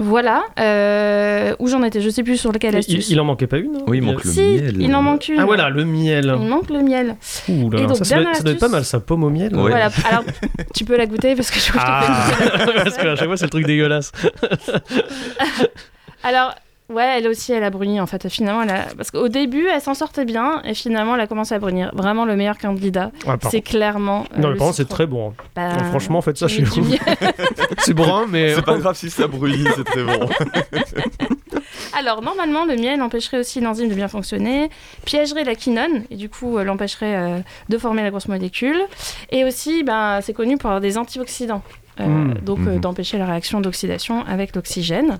[0.00, 2.00] voilà euh, où j'en étais.
[2.00, 3.10] Je sais plus sur lequel Il, astuce.
[3.10, 4.76] il en manquait pas une hein Oui, il manque le si, miel.
[4.80, 5.38] il en manque une.
[5.38, 6.34] Ah voilà, le miel.
[6.40, 7.16] Il manque le miel.
[7.48, 9.30] Ouh là donc, ça, ça doit, dernière ça doit être pas mal, ça, pomme au
[9.30, 9.54] miel.
[9.54, 9.70] Ouais.
[9.70, 9.90] Voilà.
[10.08, 10.24] Alors
[10.74, 12.26] tu peux la goûter parce que je que goûter Ah,
[12.74, 14.12] la parce qu'à chaque fois, c'est le truc dégueulasse.
[16.22, 16.54] Alors,
[16.90, 18.28] ouais, elle aussi, elle a bruni en fait.
[18.28, 18.84] Finalement, elle a...
[18.96, 21.90] parce qu'au début, elle s'en sortait bien et finalement, elle a commencé à brunir.
[21.94, 24.24] Vraiment, le meilleur candidat, Ouais, par- c'est clairement.
[24.34, 25.34] euh, Non, mais le par contre, c'est très bon.
[25.56, 26.84] Bah, Non, franchement, faites ça chez vous.
[27.78, 28.54] C'est brun, mais.
[28.54, 30.28] C'est pas grave si ça brûle, c'est très bon.
[31.92, 34.70] Alors, normalement, le miel empêcherait aussi l'enzyme de bien fonctionner,
[35.04, 38.80] piégerait la quinone et du coup, euh, l'empêcherait euh, de former la grosse molécule.
[39.30, 41.62] Et aussi, ben, c'est connu pour avoir des antioxydants.
[41.98, 42.34] Euh, Mm.
[42.44, 42.80] donc euh, Mhm.
[42.80, 45.18] d'empêcher la réaction d'oxydation avec l'oxygène.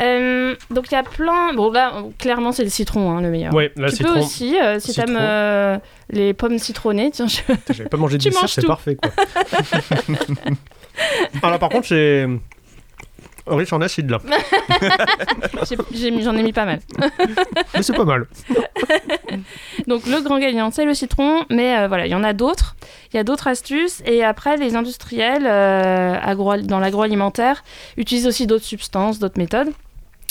[0.00, 1.52] Euh, donc il y a plein.
[1.54, 3.52] Bon là, clairement c'est le citron hein, le meilleur.
[3.54, 4.12] Ouais, là, tu citron.
[4.14, 5.78] peux aussi, euh, si t'aimes euh,
[6.10, 7.40] les pommes citronnées, tiens, je-
[7.72, 9.10] J'avais pas mangé de dessert, c'est parfait quoi.
[11.42, 12.26] Alors, par contre, c'est.
[13.46, 14.18] Riche en acide là.
[16.22, 16.80] j'en ai mis pas mal.
[17.74, 18.26] Mais c'est pas mal.
[19.86, 22.76] Donc le grand gagnant, c'est le citron, mais euh, voilà, il y en a d'autres.
[23.12, 27.64] Il y a d'autres astuces, et après, les industriels euh, agro- dans l'agroalimentaire
[27.96, 29.70] utilisent aussi d'autres substances, d'autres méthodes.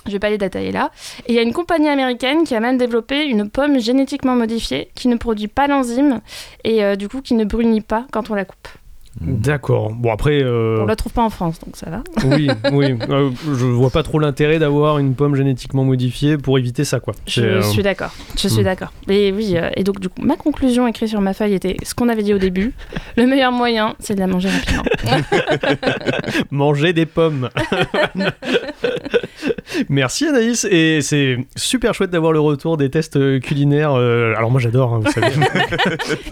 [0.06, 0.92] Je vais pas les détailler là.
[1.28, 4.92] Et il y a une compagnie américaine qui a même développé une pomme génétiquement modifiée
[4.96, 6.22] qui ne produit pas l'enzyme
[6.64, 8.70] et euh, du coup qui ne brunit pas quand on la coupe.
[9.22, 9.92] D'accord.
[9.94, 10.42] Bon, après.
[10.42, 12.04] euh, On la trouve pas en France, donc ça va.
[12.26, 12.96] Oui, oui.
[13.10, 17.14] Euh, je vois pas trop l'intérêt d'avoir une pomme génétiquement modifiée pour éviter ça quoi.
[17.28, 18.12] Je euh, suis d'accord.
[18.38, 18.66] Je suis hmm.
[18.66, 18.94] d'accord.
[19.08, 21.94] Et oui, euh, et donc du coup, ma conclusion écrite sur ma feuille était ce
[21.96, 22.74] qu'on avait dit au début.
[23.18, 24.84] Le meilleur moyen, c'est de la manger rapidement.
[26.52, 27.50] Manger des pommes.
[29.90, 33.94] Merci Anaïs et c'est super chouette d'avoir le retour des tests euh, culinaires.
[33.94, 35.28] euh, alors moi j'adore, hein, vous savez.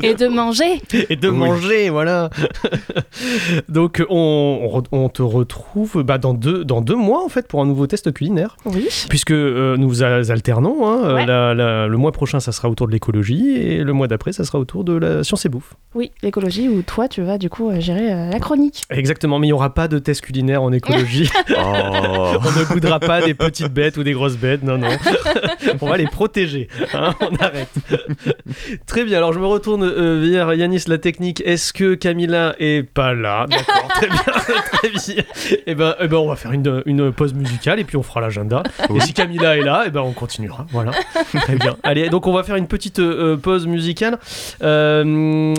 [0.04, 0.82] et de manger.
[1.10, 1.38] et de Oui.
[1.38, 2.30] manger, voilà.
[3.70, 4.82] Donc on,
[5.14, 8.58] te retrouve bah, dans, deux, dans deux mois en fait pour un nouveau test culinaire.
[8.66, 8.88] Oui.
[9.10, 11.26] Puisque euh, nous alternons, hein, euh, Ouais.
[11.26, 14.44] la- la- le mois prochain ça sera autour de l'écologie et le mois d'après ça
[14.44, 15.74] sera autour de la science et bouffe.
[15.96, 18.84] Oui, l'écologie où toi tu vas du coup gérer euh, la chronique.
[18.90, 21.30] Exactement, mais il n'y aura pas de test culinaire en écologie.
[21.60, 22.36] Oh.
[22.40, 24.88] On ne goûtera pas des petites bêtes ou des grosses bêtes, non, non.
[25.82, 27.70] on va les protéger, hein, on arrête.
[28.86, 31.42] très bien, alors je me retourne euh, vers Yanis la technique.
[31.46, 33.46] Est-ce que Camilla est pas là?
[33.50, 34.18] D'accord, très bien,
[34.72, 35.24] très bien.
[35.66, 38.22] Et ben, eh ben, on va faire une, une pause musicale et puis on fera
[38.22, 38.64] l'agenda.
[38.90, 38.98] Oui.
[38.98, 40.66] Et si Camilla est là, et ben, on continuera.
[40.72, 40.92] Voilà,
[41.34, 41.76] très bien.
[41.84, 44.20] Allez, donc on va faire une petite euh, pause musicale.
[44.62, 45.54] Euh,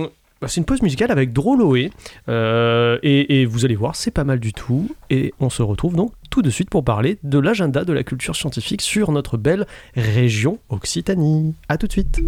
[0.46, 1.90] c'est une pause musicale avec Droloé.
[2.28, 4.88] Euh, et, et vous allez voir, c'est pas mal du tout.
[5.10, 8.36] Et on se retrouve donc tout de suite pour parler de l'agenda de la culture
[8.36, 11.54] scientifique sur notre belle région Occitanie.
[11.68, 12.20] A tout de suite.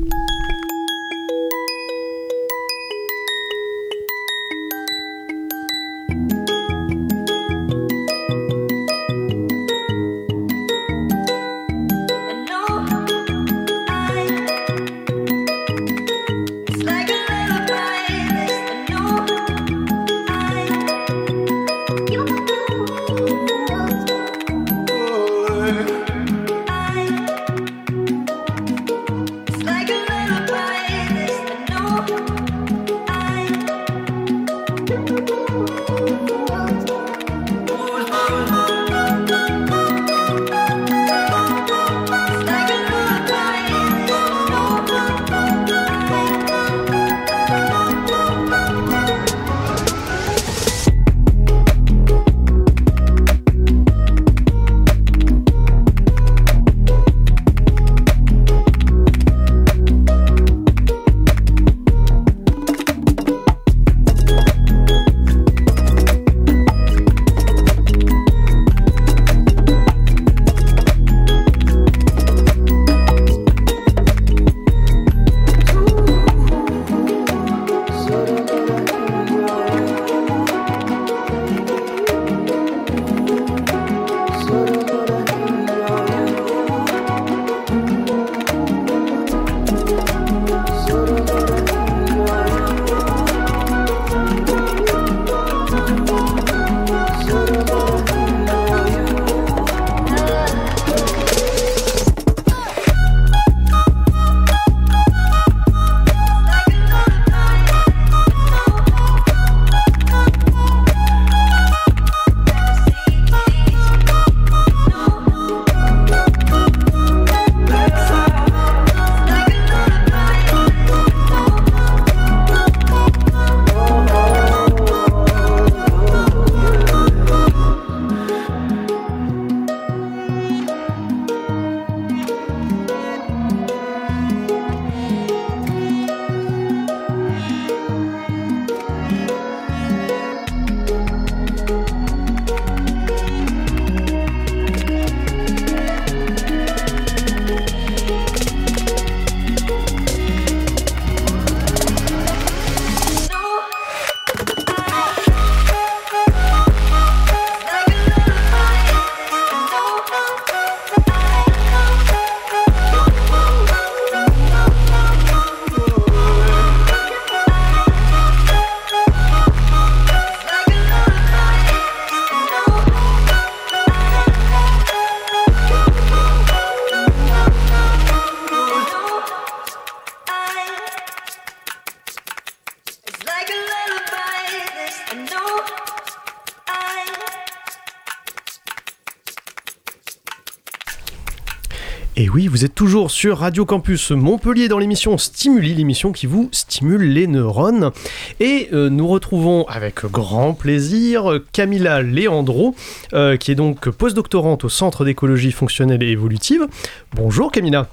[193.09, 197.93] Sur Radio Campus Montpellier dans l'émission Stimuli, l'émission qui vous stimule les neurones.
[198.41, 202.75] Et euh, nous retrouvons avec grand plaisir Camilla Leandro,
[203.13, 206.67] euh, qui est donc postdoctorante au Centre d'écologie fonctionnelle et évolutive.
[207.15, 207.89] Bonjour Camilla.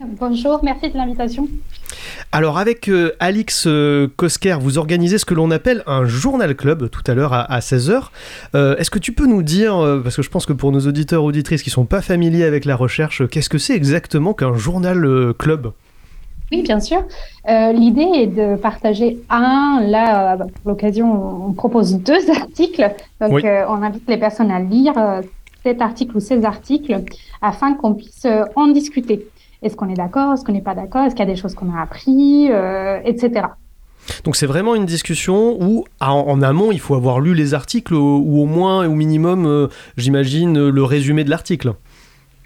[0.00, 1.48] Bonjour, merci de l'invitation.
[2.32, 6.90] Alors avec euh, Alix euh, Kosker, vous organisez ce que l'on appelle un journal club
[6.90, 8.08] tout à l'heure à, à 16h.
[8.54, 11.22] Euh, Est-ce que tu peux nous dire, parce que je pense que pour nos auditeurs
[11.22, 15.72] auditrices qui sont pas familiers avec la recherche, qu'est-ce que c'est exactement qu'un journal club?
[16.52, 17.02] Oui, bien sûr.
[17.48, 22.92] L'idée est de partager un, là, pour l'occasion, on propose deux articles.
[23.20, 23.42] Donc, Oui.
[23.68, 24.92] on invite les personnes à lire
[25.62, 27.00] cet article ou ces articles
[27.40, 28.26] afin qu'on puisse
[28.56, 29.26] en discuter.
[29.64, 30.34] Est-ce qu'on est d'accord?
[30.34, 31.04] Est-ce qu'on n'est pas d'accord?
[31.04, 32.48] Est-ce qu'il y a des choses qu'on a appris?
[32.50, 33.30] Euh, Etc.
[34.24, 38.38] Donc c'est vraiment une discussion où en, amont il faut avoir lu les articles ou,
[38.42, 41.72] au moins au minimum, euh, j'imagine, le résumé de l'article.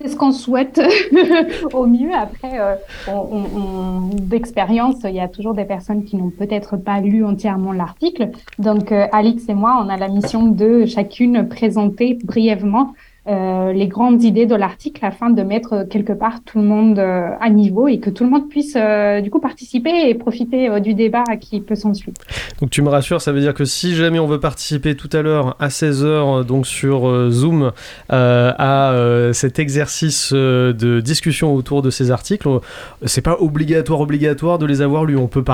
[0.01, 0.81] C'est ce qu'on souhaite
[1.73, 2.15] au mieux.
[2.15, 2.77] Après, euh,
[3.09, 7.25] on, on- on- d'expérience, il y a toujours des personnes qui n'ont peut-être pas lu
[7.25, 8.29] entièrement l'article.
[8.61, 12.95] Donc, euh, Alix et moi, on a la mission de chacune présenter brièvement
[13.29, 17.29] euh, les grandes idées de l'article afin de mettre quelque part tout le monde euh,
[17.41, 20.95] à niveau et que tout le monde puisse euh, du coup participer et profiter du
[20.95, 22.17] débat qui peut s'en suivre.
[22.61, 25.21] Donc tu me rassures, ça veut dire que si jamais on veut participer tout à
[25.21, 27.73] l'heure à 16h donc sur Zoom
[28.09, 28.95] à
[29.33, 32.49] cet exercice de discussion autour de ces articles,
[33.05, 35.17] c'est pas obligatoire obligatoire de les avoir lus.
[35.17, 35.45] On peut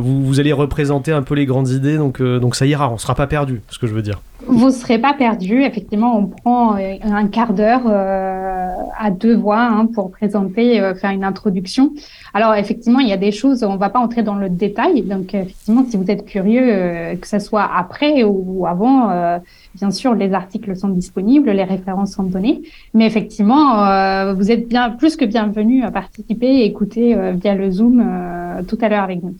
[0.00, 3.14] vous, vous allez représenter un peu les grandes idées, donc donc ça ira, on sera
[3.14, 4.20] pas perdu, ce que je veux dire.
[4.46, 5.62] Vous ne serez pas perdu.
[5.62, 10.94] Effectivement, on prend euh, un quart d'heure euh, à deux voix hein, pour présenter, euh,
[10.94, 11.92] faire une introduction.
[12.34, 15.02] Alors, effectivement, il y a des choses, on ne va pas entrer dans le détail.
[15.02, 19.38] Donc, effectivement, si vous êtes curieux, euh, que ce soit après ou avant, euh,
[19.74, 22.62] bien sûr, les articles sont disponibles, les références sont données.
[22.94, 27.70] Mais effectivement, euh, vous êtes bien plus que bienvenus à participer et écouter via le
[27.70, 28.04] Zoom
[28.68, 29.34] tout à l'heure avec nous.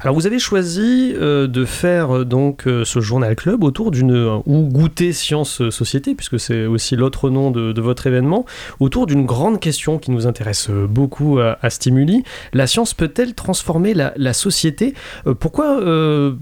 [0.00, 4.42] Alors vous avez choisi euh, de faire euh, donc euh, ce journal club autour d'une
[4.46, 8.46] ou goûter science société puisque c'est aussi l'autre nom de, votre événement
[8.80, 12.24] autour d'une grande question qui nous intéresse beaucoup à, Stimuli.
[12.52, 14.94] La science peut-elle transformer la, société?
[15.38, 15.80] Pourquoi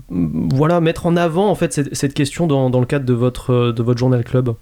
[0.09, 4.55] voilà mettre en avant en fait cette, question dans, le cadre de votre journal club?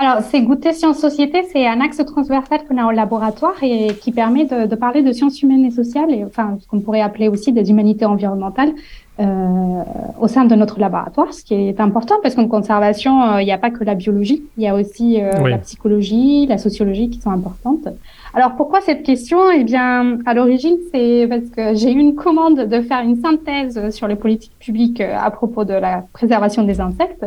[0.00, 4.10] Alors, c'est Goûter Sciences Société, c'est un axe transversal qu'on a au laboratoire et qui
[4.10, 7.28] permet de, de parler de sciences humaines et sociales, et, enfin, ce qu'on pourrait appeler
[7.28, 8.72] aussi des humanités environnementales,
[9.20, 9.82] euh,
[10.20, 13.52] au sein de notre laboratoire, ce qui est important parce qu'en conservation, euh, il n'y
[13.52, 15.52] a pas que la biologie, il y a aussi euh, Oui.
[15.52, 17.86] la psychologie, la sociologie qui sont importantes.
[18.34, 19.38] Alors, pourquoi cette question?
[19.56, 23.90] Eh bien, à l'origine, c'est parce que j'ai eu une commande de faire une synthèse
[23.90, 27.24] sur les politiques publiques euh, à propos de la préservation des insectes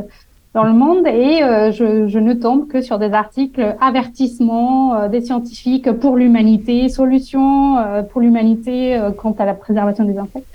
[0.53, 5.07] dans le monde et euh, je, je ne tombe que sur des articles avertissements euh,
[5.07, 10.47] des scientifiques pour l'humanité, solutions euh, pour l'humanité euh, quant à la préservation des insectes.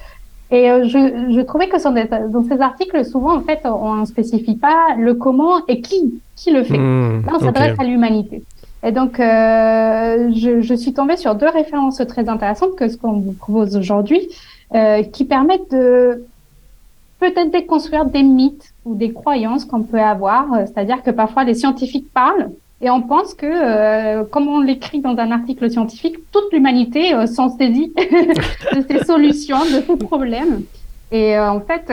[0.50, 3.94] Et euh, je, je trouvais que sur des- dans ces articles, souvent, en fait, on
[3.94, 6.76] ne spécifie pas le comment et qui, qui le fait.
[6.76, 8.42] Hmm, Là, on s'adresse à l'humanité.
[8.84, 13.12] Et donc, euh, je, je suis tombée sur deux références très intéressantes que ce qu'on
[13.12, 14.20] vous propose aujourd'hui,
[14.74, 16.24] euh, qui permettent de
[17.22, 20.52] peut-être déconstruire des mythes ou des croyances qu'on peut avoir.
[20.52, 22.50] Euh, C'est-à-dire que parfois, les scientifiques parlent
[22.84, 27.26] et on pense que, euh, comme on l'écrit dans un article scientifique, toute l'humanité euh,
[27.26, 27.92] s'en saisit
[28.76, 30.62] de ces solutions, de ces problèmes.
[31.12, 31.84] Et euh, en fait,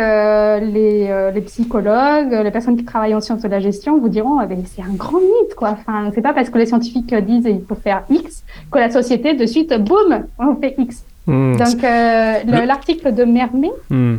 [0.76, 4.48] les, les psychologues, les personnes qui travaillent en sciences de la gestion vous diront, ah
[4.74, 5.72] c'est un grand mythe, quoi.
[5.78, 9.34] Enfin, c'est pas parce que les scientifiques disent il faut faire X que la société
[9.34, 11.04] de suite, boum, on fait X.
[11.28, 14.16] Hmm, Donc, le- Le- l'article de Mermet hmm.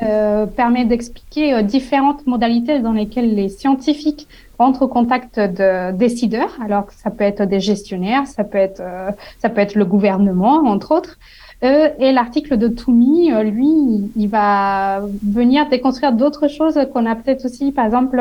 [0.00, 4.26] Euh, permet d'expliquer euh, différentes modalités dans lesquelles les scientifiques
[4.58, 6.56] rentrent au contact de décideurs.
[6.64, 9.84] Alors que ça peut être des gestionnaires, ça peut être euh, ça peut être le
[9.84, 11.18] gouvernement entre autres.
[11.62, 13.70] Euh, et l'article de Toumi, euh, lui,
[14.16, 18.20] il- va venir déconstruire d'autres choses qu'on a peut-être aussi, par exemple,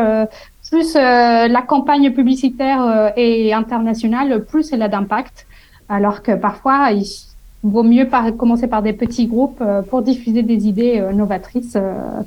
[0.69, 5.47] plus la campagne publicitaire et internationale, plus elle a d'impact.
[5.89, 7.05] Alors que parfois, il
[7.63, 11.75] vaut mieux par, commencer par des petits groupes euh, pour diffuser des idées euh, novatrices
[11.75, 12.21] euh,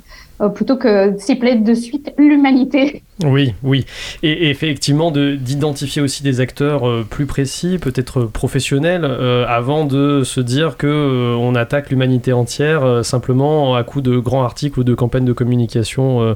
[0.55, 3.03] plutôt que cibler de suite l'humanité.
[3.24, 3.87] Oui, oui.
[4.24, 9.85] Et, et effectivement, de- d'identifier aussi des acteurs euh, plus précis, peut-être professionnels, euh, avant
[9.85, 14.43] de se dire que euh, on attaque l'humanité entière euh, simplement à coup de grands
[14.43, 16.22] articles ou de campagnes de communication.
[16.22, 16.35] euh,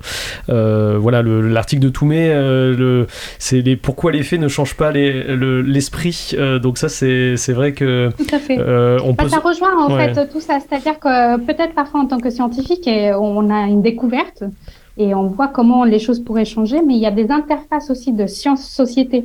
[0.50, 3.06] euh, voilà, le- l'article de Toumé, euh, le,
[3.38, 6.30] c'est les pourquoi les faits ne changent pas les- le- l'esprit.
[6.34, 8.58] Euh, donc ça, c'est c'est vrai que Tout à fait.
[8.58, 9.28] euh, on Bah, peut.
[9.30, 10.14] ça rejoint en Ouais.
[10.14, 13.82] fait tout ça, c'est-à-dire que peut-être parfois en tant que scientifique, et on a une
[13.90, 14.42] découverte
[15.00, 18.10] et on voit comment les choses pourraient changer, mais il y a des interfaces aussi
[18.20, 19.18] de sciences-société,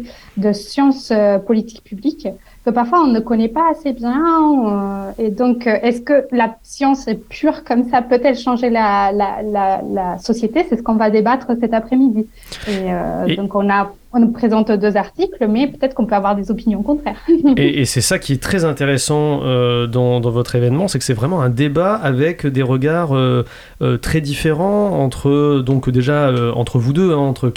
[0.45, 2.27] de sciences euh, politiques publiques
[2.63, 4.21] que parfois on ne connaît pas assez bien.
[4.21, 9.11] euh, et donc, euh, est-ce que la science est pure comme ça peut-elle changer la,
[9.11, 10.57] la, la, la société?
[10.67, 12.23] C'est ce qu'on va débattre cet après-midi.
[12.67, 13.81] Et, euh, Et- donc, on a
[14.13, 17.17] on nous présente deux articles, mais peut-être qu'on peut avoir des opinions contraires.
[17.57, 21.41] Et, c'est ça qui est très intéressant euh, dans, votre événement, c'est que c'est vraiment
[21.41, 23.43] un débat avec des regards euh,
[23.81, 27.49] euh, très différents entre donc déjà entre vous deux, hein, entre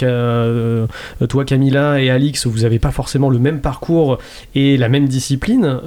[1.29, 4.19] toi Camilla et Alix, vous n'avez pas forcément le même parcours
[4.55, 5.81] et la même discipline,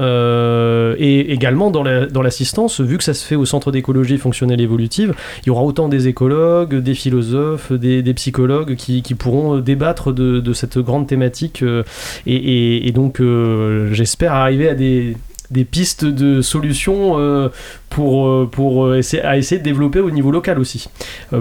[0.97, 4.61] et également dans la- dans l'assistance, vu que ça se fait au Centre d'écologie fonctionnelle
[4.61, 10.13] évolutive, il y aura autant des écologues, des philosophes, des, psychologues qui, qui pourront débattre
[10.13, 11.83] de, de cette grande thématique euh,
[12.25, 15.15] et, et- et donc, euh, j'espère arriver à des,
[15.51, 17.49] des pistes de solutions euh,
[17.89, 20.87] pour, pour essayer, à essayer de développer au niveau local aussi.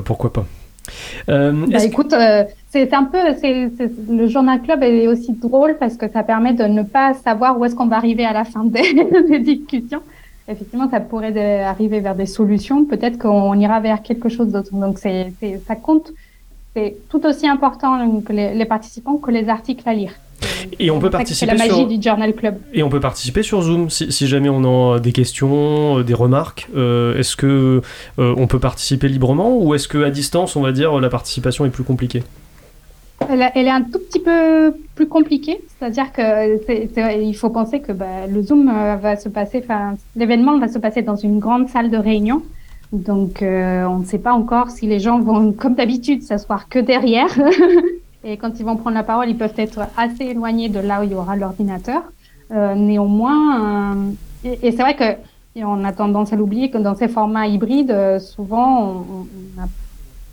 [0.05, 0.47] Pourquoi pas
[1.27, 2.15] Bah, écoute,
[2.71, 6.55] c'est un peu, c'est, c'est- le journal club est aussi drôle parce que ça permet
[6.55, 8.95] de ne pas savoir où est-ce qu'on va arriver à la fin des,
[9.29, 10.01] des discussions.
[10.51, 12.85] Effectivement, ça pourrait de- arriver vers des solutions.
[12.87, 14.75] Peut-être qu'on ira vers quelque chose d'autre.
[14.75, 16.13] Donc, c'est, c'est, ça compte
[16.75, 20.13] c'est tout aussi important que les, les participants que les articles à lire.
[20.79, 21.89] Et on peut C'est participer la magie sur...
[21.89, 22.59] du Journal Club.
[22.73, 26.15] Et on peut participer sur Zoom si, si jamais on a des questions, euh, des
[26.15, 26.69] remarques.
[26.77, 27.83] euh, Est-ce que
[28.19, 31.65] euh, on peut participer librement ou est-ce que à distance, on va dire, la participation
[31.65, 32.23] est plus compliquée?
[33.29, 36.23] Elle, est un tout petit peu plus compliquée, c'est-à-dire que
[36.67, 38.67] c'est- c'est- il faut penser que bah, le Zoom
[39.03, 42.43] va se passer, enfin l'événement va se passer dans une grande salle de réunion,
[42.93, 46.79] donc euh, on ne sait pas encore si les gens vont, comme d'habitude, s'asseoir que
[46.79, 47.31] derrière,
[48.25, 51.05] et quand ils vont prendre la parole, ils peuvent être assez éloignés de là où
[51.05, 52.03] il y aura l'ordinateur.
[52.51, 54.11] Euh, néanmoins, euh,
[54.63, 55.05] et, c'est vrai que
[55.63, 59.27] on a tendance à l'oublier que dans ces formats hybrides, euh, souvent on,
[59.59, 59.67] on a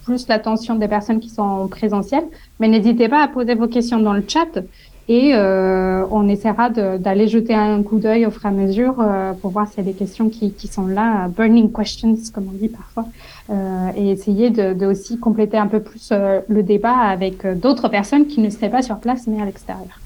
[0.06, 2.24] plus l'attention des personnes qui sont en présentiel.
[2.60, 4.60] Mais n'hésitez pas à poser vos questions dans le chat
[5.08, 9.34] et euh, on essaiera d'aller jeter un coup d'œil au fur et à mesure euh,
[9.34, 12.47] pour voir s'il y a des questions qui, qui sont là, euh, burning questions comme
[12.49, 13.06] on dit parfois,
[13.51, 17.53] euh, et essayer de, de aussi compléter un peu plus euh, le débat avec euh,
[17.53, 19.99] d'autres personnes qui ne seraient pas sur place mais à l'extérieur.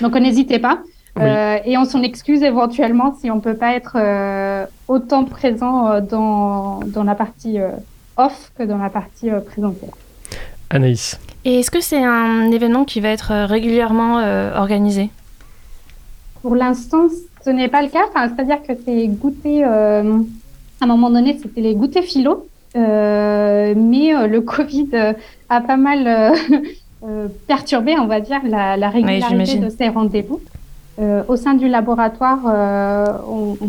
[0.00, 0.80] Donc n'hésitez pas.
[1.16, 1.22] Oui.
[1.24, 6.00] Euh, et on s'en excuse éventuellement si on peut pas être euh, autant présent euh,
[6.00, 7.68] dans, dans la partie euh,
[8.16, 9.90] off que dans la partie euh, présentielle.
[10.70, 11.18] Anaïs.
[11.44, 15.10] Et est-ce que c'est un événement qui va être euh, régulièrement euh, organisé?
[16.40, 17.06] Pour l'instant,
[17.44, 18.02] ce n'est pas le cas.
[18.08, 20.18] Enfin, C'est-à-dire que c'est goûter, euh,
[20.80, 22.46] à un moment donné, c'était les goûters philo.
[22.76, 25.12] Euh, mais euh, le Covid euh,
[25.48, 26.32] a pas mal
[27.48, 30.40] perturbé, on va dire, la, la régularité de ces rendez-vous.
[31.00, 33.68] Euh, au sein du laboratoire, euh, on- on-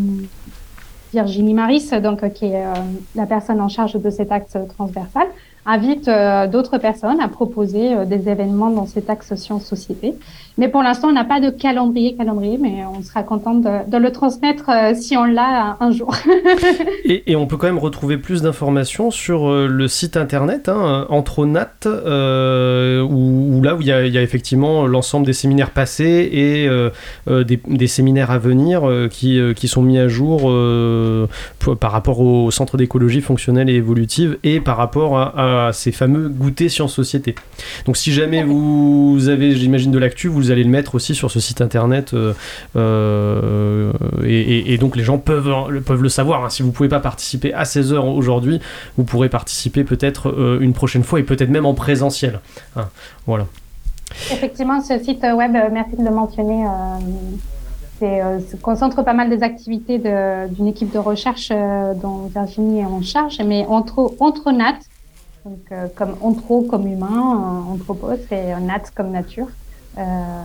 [1.14, 2.64] Virginie Maris, donc, qui est
[3.16, 5.28] la personne en charge de cet axe transversal,
[5.66, 10.16] invite euh, d'autres personnes à proposer euh, des événements dans cet axe sciences-société.
[10.58, 13.98] Mais pour l'instant, on n'a pas de calendrier, calendrier, mais on sera content de, de
[13.98, 16.16] le transmettre euh, si on l'a un, un jour.
[17.06, 21.06] Et, et on peut quand même retrouver plus d'informations sur euh, le site internet, hein,
[21.10, 25.34] Entronat, euh, où, où là où il y, a, il y a effectivement l'ensemble des
[25.34, 26.90] séminaires passés et euh,
[27.28, 31.28] euh, des, des séminaires à venir euh, qui, euh, qui sont mis à jour euh,
[31.80, 36.30] par rapport au Centre d'écologie fonctionnelle et évolutive et par rapport à, à ces fameux
[36.30, 37.36] goûters sciences-société.
[37.86, 41.40] Donc si jamais vous avez, j'imagine, de l'actu, vous allez le mettre aussi sur ce
[41.40, 42.34] site internet euh,
[42.76, 43.92] euh,
[44.26, 46.46] et, donc les gens peuvent, peuvent le savoir.
[46.46, 46.50] hein.
[46.50, 48.60] Si vous pouvez pas participer à 16h aujourd'hui,
[48.98, 52.40] vous pourrez participer peut-être euh, une prochaine fois et peut-être même en présentiel.
[52.76, 52.90] Hein.
[53.26, 53.46] Voilà.
[54.32, 56.66] Effectivement, ce site web, merci de le mentionner,
[58.02, 63.02] euh, se concentre pas mal des activités d'une équipe de recherche dont Virginie est en
[63.02, 64.76] charge, mais entre, Ontronat,
[65.46, 69.48] donc euh, comme ontro comme humain, anthropos, et nat comme nature.
[69.98, 70.44] Euh,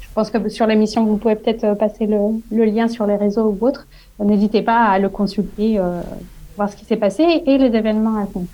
[0.00, 3.56] je pense que sur l'émission, vous pouvez peut-être euh, passer le, lien sur les réseaux
[3.60, 3.86] ou autres.
[4.18, 6.00] N'hésitez pas à le consulter, euh,
[6.56, 8.48] voir ce qui s'est passé et les événements à venir.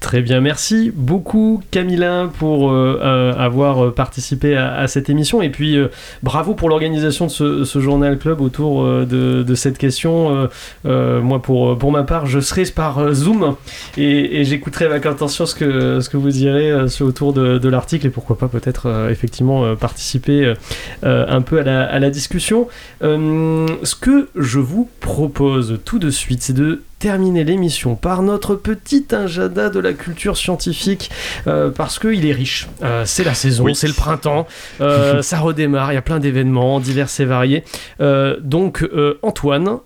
[0.00, 5.50] Très bien, merci beaucoup Camilla pour euh, euh, avoir euh, participé à, cette émission et
[5.50, 5.76] puis
[6.22, 10.48] bravo pour l'organisation de ce, journal club autour de, cette question.
[10.84, 13.56] Moi pour, pour ma part je serai par Zoom
[13.96, 18.06] et, j'écouterai avec attention ce que, ce que vous direz sur- autour de, de l'article
[18.06, 20.54] et pourquoi pas peut-être effectivement participer
[21.02, 22.68] un peu à la, à la discussion.
[23.00, 29.06] Ce que je vous propose tout de suite c'est de terminer l'émission par notre petit
[29.12, 31.10] agenda de la culture scientifique
[31.46, 32.68] euh, parce qu'il est riche.
[32.82, 33.74] Euh, c'est la saison, Oui.
[33.74, 34.46] c'est le printemps,
[34.80, 37.64] euh, ça redémarre, il y a plein d'événements divers et variés.
[38.00, 38.86] Euh, donc
[39.22, 39.78] Antoine,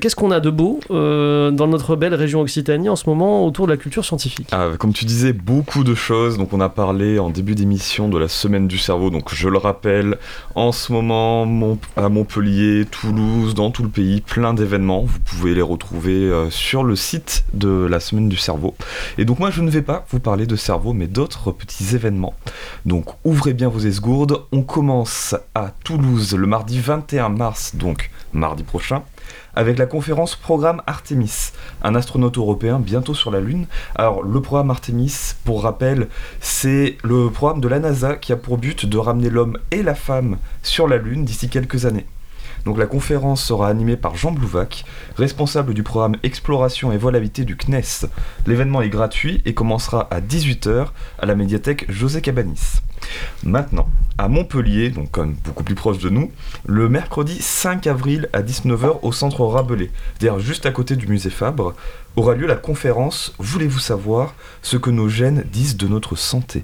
[0.00, 3.72] qu'est-ce qu'on a de beau dans notre belle région Occitanie en ce moment autour de
[3.72, 4.48] la culture scientifique?
[4.52, 6.38] Ah, comme tu disais, beaucoup de choses.
[6.38, 9.10] Donc, on a parlé en début d'émission de la semaine du cerveau.
[9.10, 10.16] Donc, je le rappelle,
[10.54, 11.46] en ce moment,
[11.96, 15.02] à Montpellier, Toulouse, dans tout le pays, plein d'événements.
[15.02, 18.74] Vous pouvez les retrouver sur le site de la semaine du cerveau.
[19.18, 22.34] Et donc, moi, je ne vais pas vous parler de cerveau, mais d'autres petits événements.
[22.86, 24.42] Donc, ouvrez bien vos esgourdes.
[24.52, 29.02] On commence à Toulouse le mardi 21 mars, donc mardi prochain,
[29.54, 31.52] avec la conférence Programme Artemis,
[31.82, 33.66] un astronaute européen bientôt sur la Lune.
[33.94, 36.08] Alors, le programme Artemis, pour rappel,
[36.40, 39.94] c'est le programme de la NASA qui a pour but de ramener l'homme et la
[39.94, 42.06] femme sur la Lune d'ici quelques années.
[42.64, 44.84] Donc la conférence sera animée par Jean Blouvac,
[45.16, 48.08] responsable du programme Exploration et Volabilité du CNES.
[48.46, 50.86] L'événement est gratuit et commencera à 18h
[51.18, 52.80] à la médiathèque José Cabanis.
[53.42, 56.30] Maintenant, à Montpellier, donc même beaucoup plus proche de nous,
[56.64, 61.30] le mercredi 5 avril à 19h au centre Rabelais, c'est-à-dire juste à côté du musée
[61.30, 61.74] Fabre,
[62.16, 66.62] aura lieu la conférence Voulez-vous savoir ce que nos gènes disent de notre santé?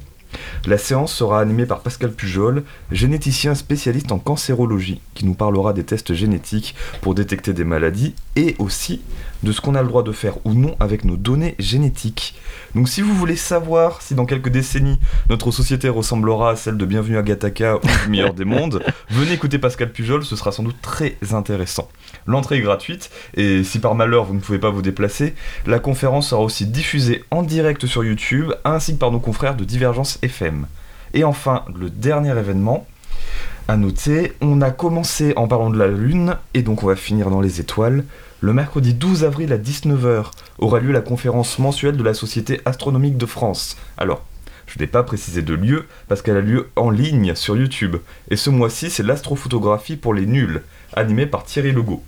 [0.66, 5.84] La séance sera animée par Pascal Pujol, généticien spécialiste en cancérologie, qui nous parlera des
[5.84, 9.00] tests génétiques pour détecter des maladies et aussi
[9.42, 12.34] de ce qu'on a le droit de faire ou non avec nos données génétiques.
[12.74, 16.84] Donc si vous voulez savoir si dans quelques décennies notre société ressemblera à celle de
[16.84, 20.62] Bienvenue à Gataka ou du meilleur des mondes, venez écouter Pascal Pujol, ce sera sans
[20.62, 21.88] doute très intéressant.
[22.26, 25.34] L'entrée est gratuite et si par malheur vous ne pouvez pas vous déplacer,
[25.66, 29.64] la conférence sera aussi diffusée en direct sur YouTube ainsi que par nos confrères de
[29.64, 30.66] Divergence FM.
[31.14, 32.86] Et enfin, le dernier événement,
[33.68, 37.30] à noter, on a commencé en parlant de la Lune et donc on va finir
[37.30, 38.04] dans les étoiles.
[38.42, 43.18] Le mercredi 12 avril à 19h aura lieu la conférence mensuelle de la Société astronomique
[43.18, 43.76] de France.
[43.98, 44.24] Alors,
[44.66, 47.96] je n'ai pas précisé de lieu parce qu'elle a lieu en ligne sur YouTube.
[48.30, 50.62] Et ce mois-ci, c'est l'astrophotographie pour les nuls,
[50.94, 52.02] animée par Thierry Legault.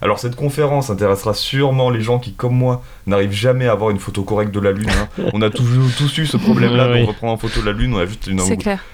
[0.00, 3.98] Alors cette conférence intéressera sûrement les gens qui, comme moi, n'arrivent jamais à avoir une
[3.98, 4.88] photo correcte de la Lune.
[4.90, 5.08] hein.
[5.34, 7.02] On a toujours tous eu ce problème-là Oui.
[7.02, 8.40] de reprendre en photo de la Lune, on a juste une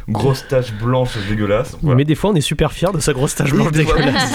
[0.08, 1.76] grosse tache blanche dégueulasse.
[1.82, 1.96] Voilà.
[1.96, 4.32] Mais des fois, on est super fiers de sa grosse tache blanche dégueulasse.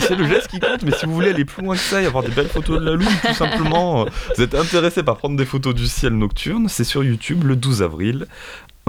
[0.00, 0.82] c'est le geste qui compte.
[0.84, 2.84] Mais si vous voulez aller plus loin que ça et avoir des belles photos de
[2.84, 4.04] la Lune, tout simplement, euh,
[4.36, 7.82] vous êtes intéressé par prendre des photos du ciel nocturne, c'est sur YouTube le 12
[7.82, 8.26] avril.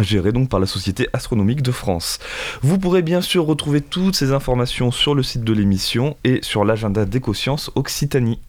[0.02, 2.20] Géré donc par la Société astronomique de France.
[2.62, 6.66] Vous pourrez bien sûr retrouver toutes ces informations sur le site de l'émission et sur
[6.66, 8.40] l'agenda d'Écosciences Occitanie.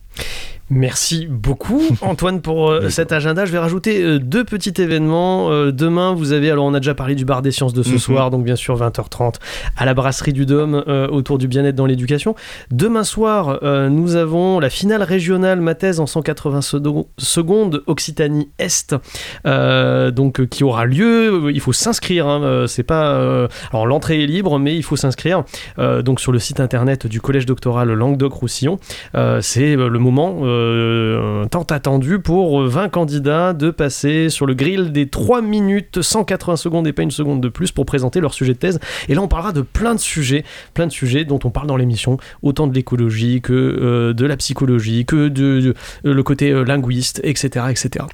[0.69, 3.45] Merci beaucoup Antoine pour euh, cet agenda.
[3.45, 5.51] Je vais rajouter euh, deux petits événements.
[5.53, 7.91] Euh, demain, vous avez, alors on a déjà parlé du bar des sciences de ce
[7.93, 7.99] Mhm.
[7.99, 9.35] soir, donc bien sûr 20h30
[9.77, 12.35] à la brasserie du Dôme autour du bien-être dans l'éducation.
[12.71, 18.95] Demain soir, nous avons la finale régionale Mathèse en 180 sedo- secondes Occitanie Est,
[19.45, 21.51] donc qui aura lieu.
[21.53, 22.27] Il faut s'inscrire.
[22.27, 25.45] hein, c'est pas, alors l'entrée est libre, mais il faut s'inscrire.
[25.79, 28.79] Donc sur le site internet du collège doctoral Languedoc-Roussillon.
[29.41, 34.93] C'est le moment euh, tant attendu pour euh, 20 candidats de passer sur le grill
[34.93, 38.55] des 3 minutes 180 secondes et pas une seconde de plus pour présenter leur sujet
[38.55, 38.81] de thèse.
[39.09, 40.45] Et là, on parlera de plein de sujets,
[40.75, 44.37] plein de sujets dont on parle dans l'émission, autant de l'écologie que euh, de la
[44.37, 48.05] psychologie, que de, euh, le côté euh, linguiste, etc., etc.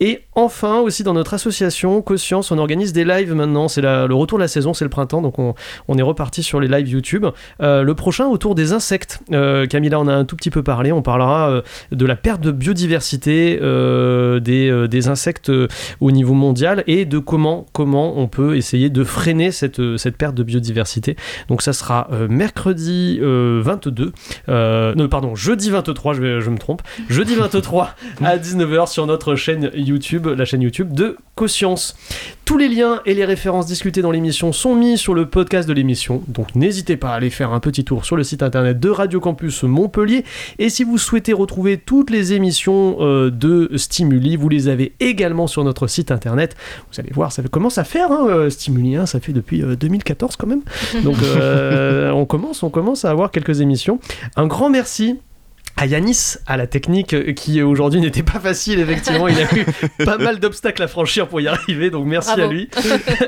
[0.00, 3.68] Et enfin, aussi dans notre association Coscience, on organise des lives maintenant.
[3.68, 5.54] C'est le retour de la saison, c'est le printemps, donc on,
[5.88, 7.26] on est reparti sur les lives YouTube.
[7.60, 9.20] Euh, le prochain autour des insectes.
[9.32, 10.92] Euh, Camilla en a un tout petit peu parlé.
[10.92, 15.68] On parlera euh, de la perte de biodiversité euh, des, euh, des insectes euh,
[16.00, 19.80] au niveau mondial et de comment, on peut essayer de freiner cette,
[20.16, 21.16] perte de biodiversité.
[21.48, 24.12] Donc ça sera mercredi euh, 22,
[24.48, 29.34] euh, non pardon, jeudi 23, je, je me trompe, jeudi 23 à 19h sur notre
[29.34, 31.96] chaîne YouTube, la chaîne YouTube de Coscience.
[32.44, 35.72] Tous les liens et les références discutées dans l'émission sont mis sur le podcast de
[35.72, 38.90] l'émission, donc n'hésitez pas à aller faire un petit tour sur le site internet de
[38.90, 40.24] Radio Campus Montpellier.
[40.58, 45.46] Et si vous souhaitez retrouver toutes les émissions euh, de Stimuli, vous les avez également
[45.46, 46.56] sur notre site internet.
[46.92, 49.76] Vous allez voir, ça commence à faire hein, euh, Stimuli, hein, ça fait depuis euh,
[49.76, 50.62] 2014 quand même.
[51.04, 54.00] Donc euh, on commence, on commence à avoir quelques émissions.
[54.34, 55.20] Un grand merci
[55.76, 59.28] à Yanis, à la technique euh, qui aujourd'hui n'était pas facile, effectivement.
[59.28, 59.66] Il a eu
[60.04, 62.42] pas mal d'obstacles à franchir pour y arriver, donc merci Bravo.
[62.42, 62.68] à lui.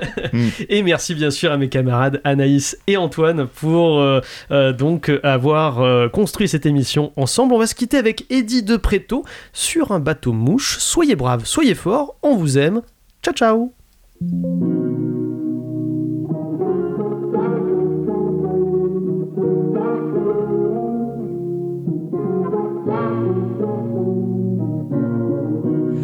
[0.69, 4.21] et merci bien sûr à mes camarades Anaïs et Antoine pour euh,
[4.51, 7.55] euh, donc avoir euh, construit cette émission ensemble.
[7.55, 10.79] On va se quitter avec Eddie de Préto sur un bateau mouche.
[10.79, 12.83] Soyez braves, soyez forts, on vous aime.
[13.23, 15.14] Ciao ciao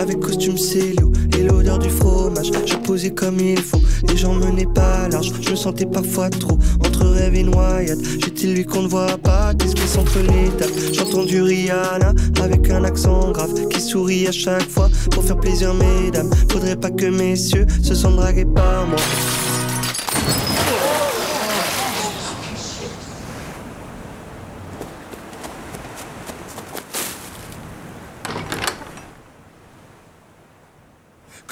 [0.00, 2.50] Avec costume Célio et l'odeur du fromage.
[2.66, 5.30] Je posais comme il faut, les gens menaient pas large.
[5.40, 8.00] Je me sentais parfois trop entre rêve et noyade.
[8.02, 10.72] J'étais lui qu'on ne voit pas, d'espèce entre les tables.
[10.92, 14.90] J'entends du Rihanna avec un accent grave Qui sourit à chaque fois.
[15.12, 18.96] Pour faire plaisir mesdames Faudrait pas que messieurs se sentent dragués par moi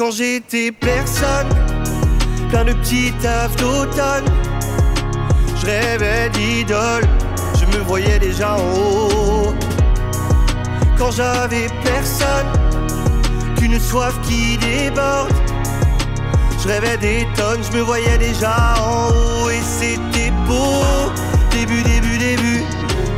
[0.04, 1.48] Quand j'étais personne,
[2.50, 4.24] plein de petits tafs d'automne.
[5.60, 7.04] Je rêvais d'idole,
[7.60, 9.54] je me voyais déjà en haut.
[10.98, 12.48] Quand j'avais personne,
[13.56, 15.32] qu'une soif qui déborde.
[16.60, 20.82] Je rêvais des tonnes, je me voyais déjà en haut et c'était beau.
[21.52, 22.64] début, début, début.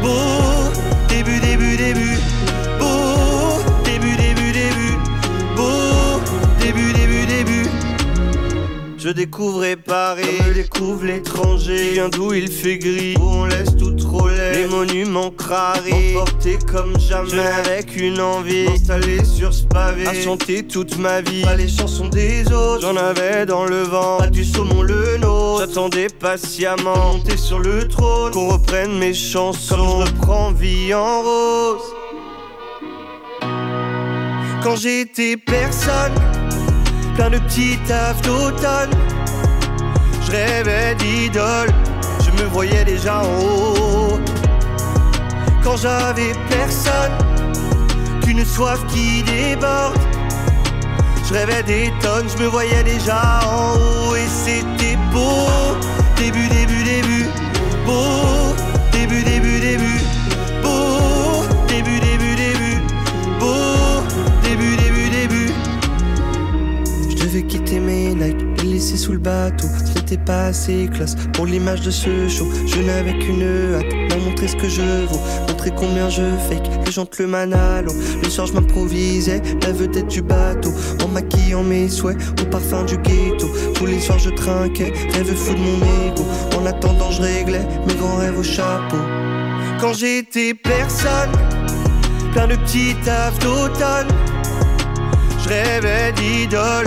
[0.03, 0.63] Beau,
[9.05, 11.90] Je découvre Paris, je découvre l'étranger.
[11.92, 14.55] Viens d'où il fait gris, où on laisse tout trop laid.
[14.55, 17.28] Les monuments crarés, emportés comme jamais.
[17.28, 20.07] Je avec une envie, installé sur ce pavé.
[20.07, 22.80] À chanter toute ma vie, pas les chansons des autres.
[22.80, 25.66] J'en avais dans le vent, pas du saumon le nôtre.
[25.66, 28.32] J'attendais patiemment, monter sur le trône.
[28.32, 31.82] Qu'on reprenne mes chansons, comme je reprends vie en rose.
[34.62, 36.14] Quand j'étais personne
[37.14, 38.90] plein de petits tafs d'automne.
[40.26, 41.70] Je rêvais d'idole,
[42.24, 44.20] je me voyais déjà en haut.
[45.62, 47.12] Quand j'avais personne,
[48.22, 49.98] qu'une soif qui déborde.
[51.26, 55.48] Je rêvais des tonnes, je me voyais déjà en haut et c'était beau.
[56.16, 57.26] Début, début, début,
[57.86, 58.23] beau.
[68.85, 69.66] Laisser sous le bateau.
[70.26, 72.47] Pas assez classe pour l'image de ce show.
[72.66, 75.20] Je n'avais qu'une hâte, leur montrer ce que je vaux.
[75.49, 77.93] Montrer combien je fake, les gens te le manalo.
[78.22, 80.70] Le soir, je m'improvisais, la vedette du bateau.
[81.03, 83.49] En maquillant mes souhaits, au parfum du ghetto.
[83.74, 86.24] Tous les soirs, je trinquais, rêve fou de mon ego.
[86.61, 88.99] En attendant, je réglais mes grands rêves au chapeau.
[89.80, 91.32] Quand j'étais personne,
[92.32, 94.09] plein de petits tafs d'automne.
[95.43, 96.87] Je rêvais d'idole,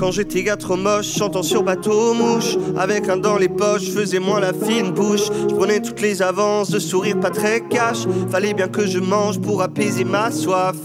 [0.00, 4.18] Quand j'étais gars trop moche, chantant sur bateau mouche Avec un dans les poches, faisais
[4.18, 5.26] moins la fine bouche.
[5.50, 8.06] Je prenais toutes les avances, de sourire pas très cash.
[8.30, 10.76] Fallait bien que je mange pour apaiser ma soif